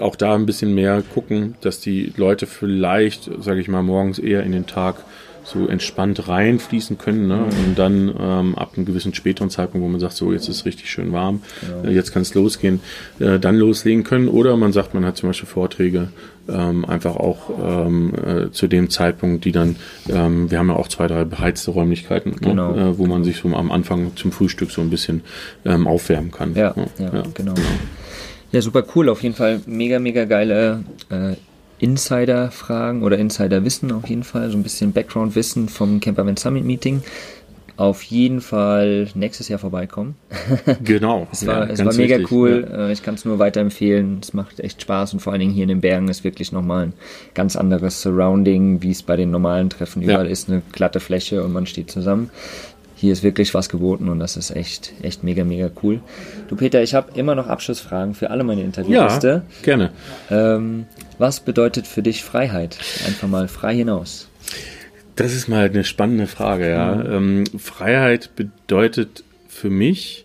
auch 0.00 0.16
da 0.16 0.34
ein 0.34 0.46
bisschen 0.46 0.74
mehr 0.74 1.02
gucken, 1.14 1.54
dass 1.60 1.80
die 1.80 2.12
Leute 2.16 2.46
vielleicht, 2.46 3.30
sage 3.40 3.60
ich 3.60 3.68
mal, 3.68 3.82
morgens 3.82 4.18
eher 4.18 4.42
in 4.42 4.52
den 4.52 4.66
Tag 4.66 4.96
so 5.44 5.66
entspannt 5.66 6.28
reinfließen 6.28 6.98
können 6.98 7.26
ne? 7.26 7.44
und 7.44 7.78
dann 7.78 8.14
ähm, 8.18 8.54
ab 8.54 8.72
einem 8.76 8.86
gewissen 8.86 9.14
späteren 9.14 9.50
Zeitpunkt, 9.50 9.84
wo 9.84 9.88
man 9.88 10.00
sagt, 10.00 10.14
so 10.14 10.32
jetzt 10.32 10.48
ist 10.48 10.56
es 10.56 10.64
richtig 10.64 10.90
schön 10.90 11.12
warm, 11.12 11.42
äh, 11.84 11.90
jetzt 11.90 12.12
kann 12.12 12.22
es 12.22 12.34
losgehen, 12.34 12.80
äh, 13.18 13.38
dann 13.38 13.56
loslegen 13.56 14.04
können. 14.04 14.28
Oder 14.28 14.56
man 14.56 14.72
sagt, 14.72 14.94
man 14.94 15.04
hat 15.04 15.16
zum 15.16 15.28
Beispiel 15.28 15.48
Vorträge 15.48 16.08
ähm, 16.48 16.84
einfach 16.84 17.16
auch 17.16 17.50
ähm, 17.86 18.12
äh, 18.14 18.50
zu 18.50 18.66
dem 18.66 18.90
Zeitpunkt, 18.90 19.44
die 19.44 19.52
dann, 19.52 19.76
ähm, 20.08 20.50
wir 20.50 20.58
haben 20.58 20.68
ja 20.68 20.76
auch 20.76 20.88
zwei, 20.88 21.06
drei 21.06 21.24
beheizte 21.24 21.70
Räumlichkeiten, 21.70 22.36
Genau. 22.40 22.72
ne? 22.72 22.90
äh, 22.90 22.98
wo 22.98 23.06
man 23.06 23.24
sich 23.24 23.38
so 23.38 23.48
am 23.54 23.70
Anfang 23.70 24.16
zum 24.16 24.32
Frühstück 24.32 24.70
so 24.70 24.80
ein 24.80 24.90
bisschen 24.90 25.22
ähm, 25.64 25.86
aufwärmen 25.86 26.30
kann. 26.30 26.54
Ja, 26.54 26.74
ne? 26.76 26.86
ja, 26.98 27.22
genau. 27.34 27.54
Ja, 28.52 28.60
super 28.60 28.84
cool. 28.94 29.08
Auf 29.08 29.22
jeden 29.22 29.34
Fall 29.34 29.60
mega, 29.66 29.98
mega 29.98 30.24
geile 30.24 30.84
äh, 31.10 31.36
Insider-Fragen 31.82 33.02
oder 33.02 33.18
Insider-Wissen 33.18 33.90
auf 33.92 34.08
jeden 34.08 34.22
Fall. 34.22 34.50
So 34.50 34.56
ein 34.56 34.62
bisschen 34.62 34.92
Background-Wissen 34.92 35.68
vom 35.68 36.00
Camperman 36.00 36.36
Summit 36.36 36.64
Meeting. 36.64 37.02
Auf 37.76 38.02
jeden 38.02 38.40
Fall 38.42 39.08
nächstes 39.14 39.48
Jahr 39.48 39.58
vorbeikommen. 39.58 40.14
Genau. 40.84 41.26
Es 41.32 41.46
war, 41.46 41.66
ja, 41.66 41.72
es 41.72 41.84
war 41.84 41.92
mega 41.94 42.16
wichtig, 42.18 42.30
cool. 42.30 42.68
Ja. 42.70 42.88
Äh, 42.88 42.92
Ich 42.92 43.02
kann 43.02 43.14
es 43.14 43.24
nur 43.24 43.38
weiterempfehlen. 43.38 44.18
Es 44.22 44.32
macht 44.34 44.60
echt 44.60 44.82
Spaß 44.82 45.14
und 45.14 45.20
vor 45.20 45.32
allen 45.32 45.40
Dingen 45.40 45.52
hier 45.52 45.64
in 45.64 45.70
den 45.70 45.80
Bergen 45.80 46.08
ist 46.08 46.22
wirklich 46.22 46.52
nochmal 46.52 46.86
ein 46.86 46.92
ganz 47.34 47.56
anderes 47.56 48.02
Surrounding, 48.02 48.82
wie 48.82 48.90
es 48.90 49.02
bei 49.02 49.16
den 49.16 49.30
normalen 49.30 49.68
Treffen 49.70 50.02
überall 50.02 50.26
ist. 50.28 50.48
Eine 50.48 50.62
glatte 50.72 51.00
Fläche 51.00 51.42
und 51.42 51.52
man 51.52 51.66
steht 51.66 51.90
zusammen. 51.90 52.30
Hier 53.02 53.12
ist 53.12 53.24
wirklich 53.24 53.52
was 53.52 53.68
geboten 53.68 54.08
und 54.08 54.20
das 54.20 54.36
ist 54.36 54.52
echt, 54.52 54.92
echt 55.02 55.24
mega, 55.24 55.42
mega 55.42 55.72
cool. 55.82 55.98
Du 56.46 56.54
Peter, 56.54 56.84
ich 56.84 56.94
habe 56.94 57.18
immer 57.18 57.34
noch 57.34 57.48
Abschlussfragen 57.48 58.14
für 58.14 58.30
alle 58.30 58.44
meine 58.44 58.62
Interviewgäste. 58.62 59.42
Ja, 59.44 59.64
gerne. 59.64 59.90
Ähm, 60.30 60.86
was 61.18 61.40
bedeutet 61.40 61.88
für 61.88 62.04
dich 62.04 62.22
Freiheit? 62.22 62.78
Einfach 63.04 63.26
mal 63.26 63.48
frei 63.48 63.74
hinaus. 63.74 64.28
Das 65.16 65.34
ist 65.34 65.48
mal 65.48 65.64
eine 65.64 65.82
spannende 65.82 66.28
Frage, 66.28 66.70
ja. 66.70 67.04
Ähm, 67.04 67.42
Freiheit 67.58 68.36
bedeutet 68.36 69.24
für 69.48 69.68
mich, 69.68 70.24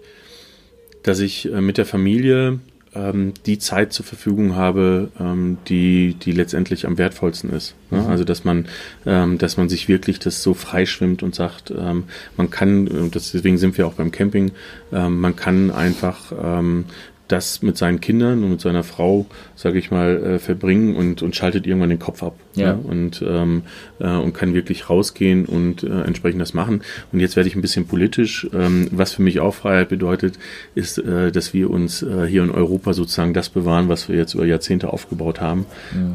dass 1.01 1.17
ich 1.17 1.51
äh, 1.51 1.61
mit 1.61 1.79
der 1.79 1.87
Familie 1.87 2.59
ähm, 2.97 3.33
die 3.45 3.59
Zeit 3.59 3.93
zur 3.93 4.05
Verfügung 4.05 4.55
habe, 4.55 5.09
ähm, 5.19 5.57
die, 5.67 6.15
die 6.15 6.31
letztendlich 6.31 6.85
am 6.87 6.97
wertvollsten 6.97 7.51
ist. 7.51 7.75
Ne? 7.91 8.05
Also 8.07 8.23
dass 8.23 8.43
man, 8.43 8.65
ähm, 9.05 9.37
dass 9.37 9.57
man 9.57 9.69
sich 9.69 9.87
wirklich 9.87 10.19
das 10.19 10.41
so 10.43 10.53
freischwimmt 10.53 11.23
und 11.23 11.35
sagt, 11.35 11.71
ähm, 11.71 12.05
man 12.35 12.49
kann, 12.49 13.11
das, 13.11 13.31
deswegen 13.31 13.57
sind 13.57 13.77
wir 13.77 13.87
auch 13.87 13.93
beim 13.93 14.11
Camping, 14.11 14.51
ähm, 14.91 15.19
man 15.19 15.35
kann 15.35 15.71
einfach 15.71 16.31
ähm, 16.41 16.85
das 17.27 17.61
mit 17.61 17.77
seinen 17.77 17.99
Kindern 17.99 18.43
und 18.43 18.51
mit 18.51 18.61
seiner 18.61 18.83
Frau, 18.83 19.25
sage 19.55 19.79
ich 19.79 19.91
mal, 19.91 20.23
äh, 20.23 20.39
verbringen 20.39 20.95
und, 20.95 21.21
und 21.21 21.35
schaltet 21.35 21.67
irgendwann 21.67 21.89
den 21.89 21.99
Kopf 21.99 22.23
ab. 22.23 22.35
Ja. 22.57 22.73
Ne? 22.73 22.79
Und, 22.83 23.23
ähm, 23.27 23.63
äh, 23.99 24.07
und 24.09 24.33
kann 24.33 24.53
wirklich 24.53 24.89
rausgehen 24.89 25.45
und 25.45 25.83
äh, 25.83 26.01
entsprechend 26.01 26.41
das 26.41 26.53
machen. 26.53 26.81
Und 27.11 27.19
jetzt 27.19 27.35
werde 27.35 27.47
ich 27.49 27.55
ein 27.55 27.61
bisschen 27.61 27.87
politisch. 27.87 28.47
Ähm, 28.53 28.87
was 28.91 29.13
für 29.13 29.21
mich 29.21 29.39
auch 29.39 29.53
Freiheit 29.55 29.89
bedeutet, 29.89 30.37
ist, 30.75 30.97
äh, 30.97 31.31
dass 31.31 31.53
wir 31.53 31.69
uns 31.69 32.01
äh, 32.03 32.25
hier 32.27 32.43
in 32.43 32.51
Europa 32.51 32.93
sozusagen 32.93 33.33
das 33.33 33.49
bewahren, 33.49 33.89
was 33.89 34.09
wir 34.09 34.15
jetzt 34.15 34.33
über 34.33 34.45
Jahrzehnte 34.45 34.91
aufgebaut 34.91 35.41
haben. 35.41 35.65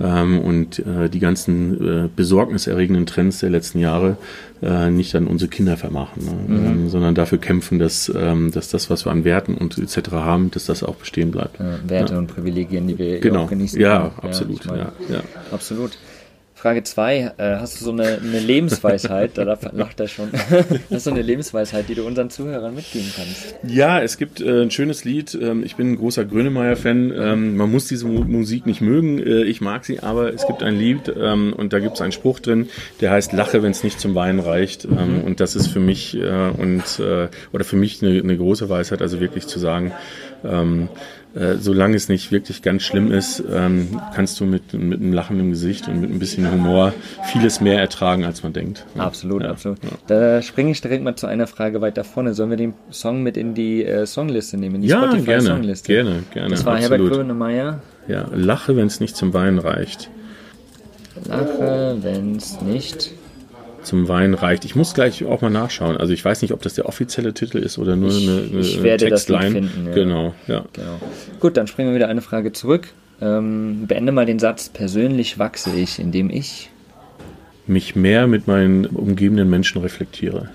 Ähm, 0.02 0.38
und 0.40 0.78
äh, 0.81 1.09
die 1.09 1.18
ganzen 1.20 2.05
äh, 2.05 2.09
besorgniserregenden 2.14 3.07
Trends 3.07 3.40
der 3.40 3.50
letzten 3.50 3.78
Jahre 3.78 4.16
äh, 4.62 4.90
nicht 4.90 5.14
an 5.16 5.26
unsere 5.26 5.48
Kinder 5.50 5.76
vermachen, 5.76 6.24
ne? 6.24 6.57
ähm, 6.57 6.88
sondern 6.88 7.14
dafür 7.14 7.38
kämpfen, 7.38 7.78
dass, 7.78 8.12
ähm, 8.14 8.52
dass 8.52 8.68
das, 8.68 8.90
was 8.90 9.05
wir 9.05 9.11
an 9.12 9.24
Werten 9.24 9.55
und 9.55 9.76
etc. 9.78 10.12
haben, 10.12 10.50
dass 10.50 10.66
das 10.66 10.83
auch 10.85 10.96
bestehen 10.96 11.31
bleibt. 11.33 11.59
Äh, 11.61 11.88
Werte 11.88 12.16
und 12.16 12.28
Privilegien, 12.28 12.87
die 12.87 12.98
wir 12.98 13.18
Genau. 13.20 13.46
genießen 13.46 13.81
Ja, 13.81 14.11
können. 14.20 14.28
absolut. 14.28 14.61
ich 14.61 14.66
ja, 14.66 14.92
ja. 15.09 15.22
Absolut. 15.50 15.92
Frage 16.62 16.85
2. 16.85 17.16
Äh, 17.38 17.57
hast 17.57 17.81
du 17.81 17.85
so 17.85 17.90
eine, 17.90 18.20
eine 18.22 18.38
Lebensweisheit, 18.38 19.37
da 19.37 19.42
lacht 19.42 19.98
er 19.98 20.07
schon, 20.07 20.29
hast 20.92 21.07
du 21.07 21.11
eine 21.11 21.20
Lebensweisheit, 21.20 21.88
die 21.88 21.96
du 21.96 22.07
unseren 22.07 22.31
Zuhörern 22.31 22.72
mitgeben 22.72 23.12
kannst? 23.16 23.57
Ja, 23.66 24.01
es 24.01 24.16
gibt 24.16 24.40
äh, 24.40 24.62
ein 24.62 24.70
schönes 24.70 25.05
Lied. 25.05 25.35
Ähm, 25.35 25.64
ich 25.64 25.75
bin 25.75 25.90
ein 25.90 25.96
großer 25.96 26.25
Grönemeyer-Fan. 26.25 27.12
Ähm, 27.16 27.57
man 27.57 27.68
muss 27.68 27.88
diese 27.88 28.07
Mu 28.07 28.22
Musik 28.22 28.66
nicht 28.66 28.81
mögen. 28.81 29.18
Äh, 29.18 29.42
ich 29.42 29.61
mag 29.61 29.85
sie, 29.85 29.98
aber 29.98 30.33
es 30.33 30.46
gibt 30.46 30.62
ein 30.62 30.79
Lied 30.79 31.12
ähm, 31.18 31.53
und 31.53 31.72
da 31.72 31.81
gibt 31.81 31.96
es 31.96 32.01
einen 32.01 32.12
Spruch 32.12 32.38
drin, 32.38 32.68
der 33.01 33.11
heißt 33.11 33.33
Lache, 33.33 33.64
wenn 33.64 33.72
es 33.72 33.83
nicht 33.83 33.98
zum 33.98 34.14
Weinen 34.14 34.38
reicht. 34.38 34.85
Ähm, 34.85 35.25
Und 35.25 35.40
das 35.40 35.57
ist 35.57 35.66
für 35.66 35.81
mich 35.81 36.16
und 36.16 37.03
oder 37.53 37.64
für 37.64 37.77
mich 37.77 38.03
eine, 38.03 38.20
eine 38.20 38.37
große 38.37 38.68
Weisheit, 38.68 39.03
also 39.03 39.18
wirklich 39.18 39.48
zu 39.48 39.59
sagen, 39.59 39.92
ähm, 40.44 40.88
äh, 41.35 41.55
solange 41.59 41.97
es 41.97 42.09
nicht 42.09 42.31
wirklich 42.31 42.62
ganz 42.62 42.83
schlimm 42.83 43.11
ist, 43.11 43.42
ähm, 43.51 44.01
kannst 44.14 44.38
du 44.40 44.45
mit, 44.45 44.73
mit 44.75 45.01
einem 45.01 45.12
Lachen 45.12 45.40
im 45.40 45.51
Gesicht 45.51 45.88
und 45.88 46.01
mit 46.01 46.11
ein 46.11 46.18
bisschen 46.18 46.51
Humor 46.51 46.92
vieles 47.33 47.61
mehr 47.61 47.79
ertragen, 47.81 48.25
als 48.25 48.42
man 48.42 48.53
denkt. 48.53 48.85
Ja. 48.95 49.03
Absolut, 49.05 49.42
Ja, 49.42 49.51
absolut. 49.51 49.79
Da 50.09 50.42
springe 50.42 50.71
ich 50.73 50.81
direkt 50.81 51.03
mal 51.05 51.16
zu 51.16 51.27
einer 51.27 51.47
Frage 51.47 51.81
weiter 51.81 52.05
vorne. 52.05 52.35
Sollen 52.35 52.51
wir 52.51 52.57
den 52.59 52.75
Song 52.90 53.23
mit 53.23 53.37
in 53.37 53.55
die 53.55 53.85
äh, 53.85 54.05
Songliste 54.07 54.57
nehmen, 54.59 54.77
in 54.77 54.83
die 54.83 54.88
Ja, 54.88 55.01
gerne, 55.01 55.16
Spotify-Songliste? 55.23 55.87
gerne, 55.92 56.23
gerne. 56.33 56.51
Das 56.51 56.64
war 56.64 56.77
Herbert 56.79 57.01
absolut. 57.01 57.12
Grönemeyer. 57.18 57.81
Ja, 58.09 58.27
lache, 58.35 58.77
wenn 58.77 58.87
es 58.88 59.01
nicht 59.01 59.16
zum 59.16 59.33
Weinen 59.33 59.59
reicht. 59.59 60.11
Lache, 61.29 61.97
wenn's 62.03 62.61
nicht. 62.62 63.12
Zum 63.83 64.09
Weinen 64.09 64.35
reicht. 64.35 64.64
Ich 64.64 64.77
muss 64.77 64.95
gleich 64.95 65.25
auch 65.25 65.40
mal 65.40 65.51
nachschauen. 65.51 65.97
Also 65.97 66.12
ich 66.12 66.25
weiß 66.25 66.42
nicht, 66.42 66.53
ob 66.53 66.62
das 66.62 66.75
der 66.75 66.87
offizielle 66.87 67.35
Titel 67.35 67.59
ist 67.59 67.79
oder 67.79 67.97
nur 67.97 68.11
Ich- 68.11 68.29
eine, 68.29 68.38
eine 68.51 68.61
ich 68.61 68.83
werde 68.83 69.09
das 69.11 69.27
Textline. 69.27 69.53
finden, 69.68 69.87
ja. 69.88 69.92
Genau, 69.95 70.35
ja. 70.47 70.64
Genau. 70.73 71.01
Gut, 71.40 71.57
dann 71.57 71.66
springen 71.66 71.90
wir 71.90 71.97
wieder 71.97 72.09
eine 72.09 72.21
Frage 72.23 72.53
zurück. 72.53 72.88
Ähm, 73.21 73.87
beende 73.88 74.12
mal 74.12 74.27
den 74.27 74.38
Satz. 74.38 74.68
Persönlich 74.68 75.38
wachse 75.38 75.71
ich, 75.77 75.99
indem 75.99 76.31
ich. 76.31 76.71
Mich 77.66 77.95
mehr 77.97 78.27
mit 78.27 78.47
meinen 78.47 78.87
umgebenden 78.87 79.49
Menschen 79.51 79.81
reflektiere. 79.83 80.49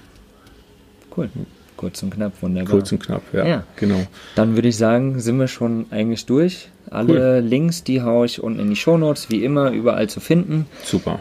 Cool. 1.16 1.30
Kurz 1.78 2.02
und 2.04 2.10
knapp, 2.14 2.34
wunderbar. 2.42 2.72
Kurz 2.72 2.92
und 2.92 3.00
knapp, 3.04 3.22
ja. 3.34 3.46
Ja. 3.46 3.64
Genau. 3.76 4.02
Dann 4.36 4.56
würde 4.56 4.68
ich 4.68 4.78
sagen, 4.78 5.20
sind 5.20 5.38
wir 5.40 5.48
schon 5.48 5.86
eigentlich 5.92 6.26
durch. 6.26 6.70
Alle 6.90 7.40
Links, 7.42 7.84
die 7.84 8.02
haue 8.02 8.26
ich 8.26 8.42
unten 8.42 8.60
in 8.60 8.70
die 8.70 8.76
Shownotes, 8.76 9.30
wie 9.30 9.44
immer, 9.44 9.72
überall 9.72 10.10
zu 10.10 10.20
finden. 10.20 10.66
Super. 10.84 11.20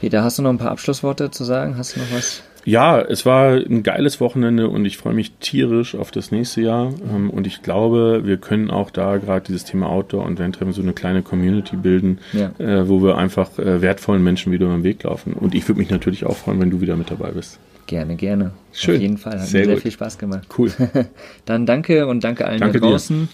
Peter, 0.00 0.22
hast 0.22 0.38
du 0.38 0.42
noch 0.42 0.50
ein 0.50 0.58
paar 0.58 0.70
Abschlussworte 0.70 1.30
zu 1.30 1.44
sagen? 1.44 1.76
Hast 1.78 1.96
du 1.96 2.00
noch 2.00 2.12
was? 2.12 2.42
Ja, 2.64 3.00
es 3.00 3.24
war 3.24 3.52
ein 3.54 3.84
geiles 3.84 4.20
Wochenende 4.20 4.68
und 4.68 4.84
ich 4.86 4.96
freue 4.96 5.14
mich 5.14 5.30
tierisch 5.38 5.94
auf 5.94 6.10
das 6.10 6.32
nächste 6.32 6.62
Jahr. 6.62 6.92
Ähm, 7.14 7.30
Und 7.30 7.46
ich 7.46 7.62
glaube, 7.62 8.22
wir 8.24 8.38
können 8.38 8.70
auch 8.72 8.90
da 8.90 9.18
gerade 9.18 9.44
dieses 9.46 9.64
Thema 9.64 9.88
Outdoor 9.88 10.24
und 10.24 10.40
Vandtreffen 10.40 10.72
so 10.72 10.82
eine 10.82 10.92
kleine 10.92 11.22
Community 11.22 11.76
bilden, 11.76 12.18
Ja. 12.32 12.50
äh, 12.58 12.88
wo 12.88 13.00
wir 13.04 13.18
einfach 13.18 13.56
äh, 13.60 13.80
wertvollen 13.82 14.22
Menschen 14.24 14.50
wieder 14.52 14.66
über 14.66 14.74
den 14.74 14.82
Weg 14.82 15.04
laufen. 15.04 15.32
Und 15.32 15.54
ich 15.54 15.68
würde 15.68 15.78
mich 15.78 15.90
natürlich 15.90 16.26
auch 16.26 16.36
freuen, 16.36 16.60
wenn 16.60 16.70
du 16.70 16.80
wieder 16.80 16.96
mit 16.96 17.08
dabei 17.10 17.30
bist. 17.30 17.60
Gerne, 17.86 18.16
gerne. 18.16 18.50
Schön. 18.72 18.96
Auf 18.96 19.00
jeden 19.00 19.18
Fall. 19.18 19.38
Hat 19.40 19.46
Sehr 19.46 19.60
mir 19.60 19.66
sehr 19.66 19.74
gut. 19.76 19.82
viel 19.82 19.92
Spaß 19.92 20.18
gemacht. 20.18 20.48
Cool. 20.58 20.72
Dann 21.44 21.66
danke 21.66 22.08
und 22.08 22.24
danke 22.24 22.46
allen 22.48 22.58
Danke 22.58 22.80
da 22.80 22.86
dir. 22.86 22.90
draußen. 22.94 23.28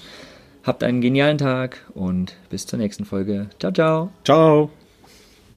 Habt 0.63 0.85
einen 0.85 1.01
genialen 1.01 1.39
Tag 1.39 1.79
und 1.95 2.37
bis 2.51 2.67
zur 2.67 2.79
nächsten 2.79 3.07
Folge. 3.07 3.47
Ciao, 3.59 3.73
ciao. 3.73 4.11
Ciao. 4.25 4.82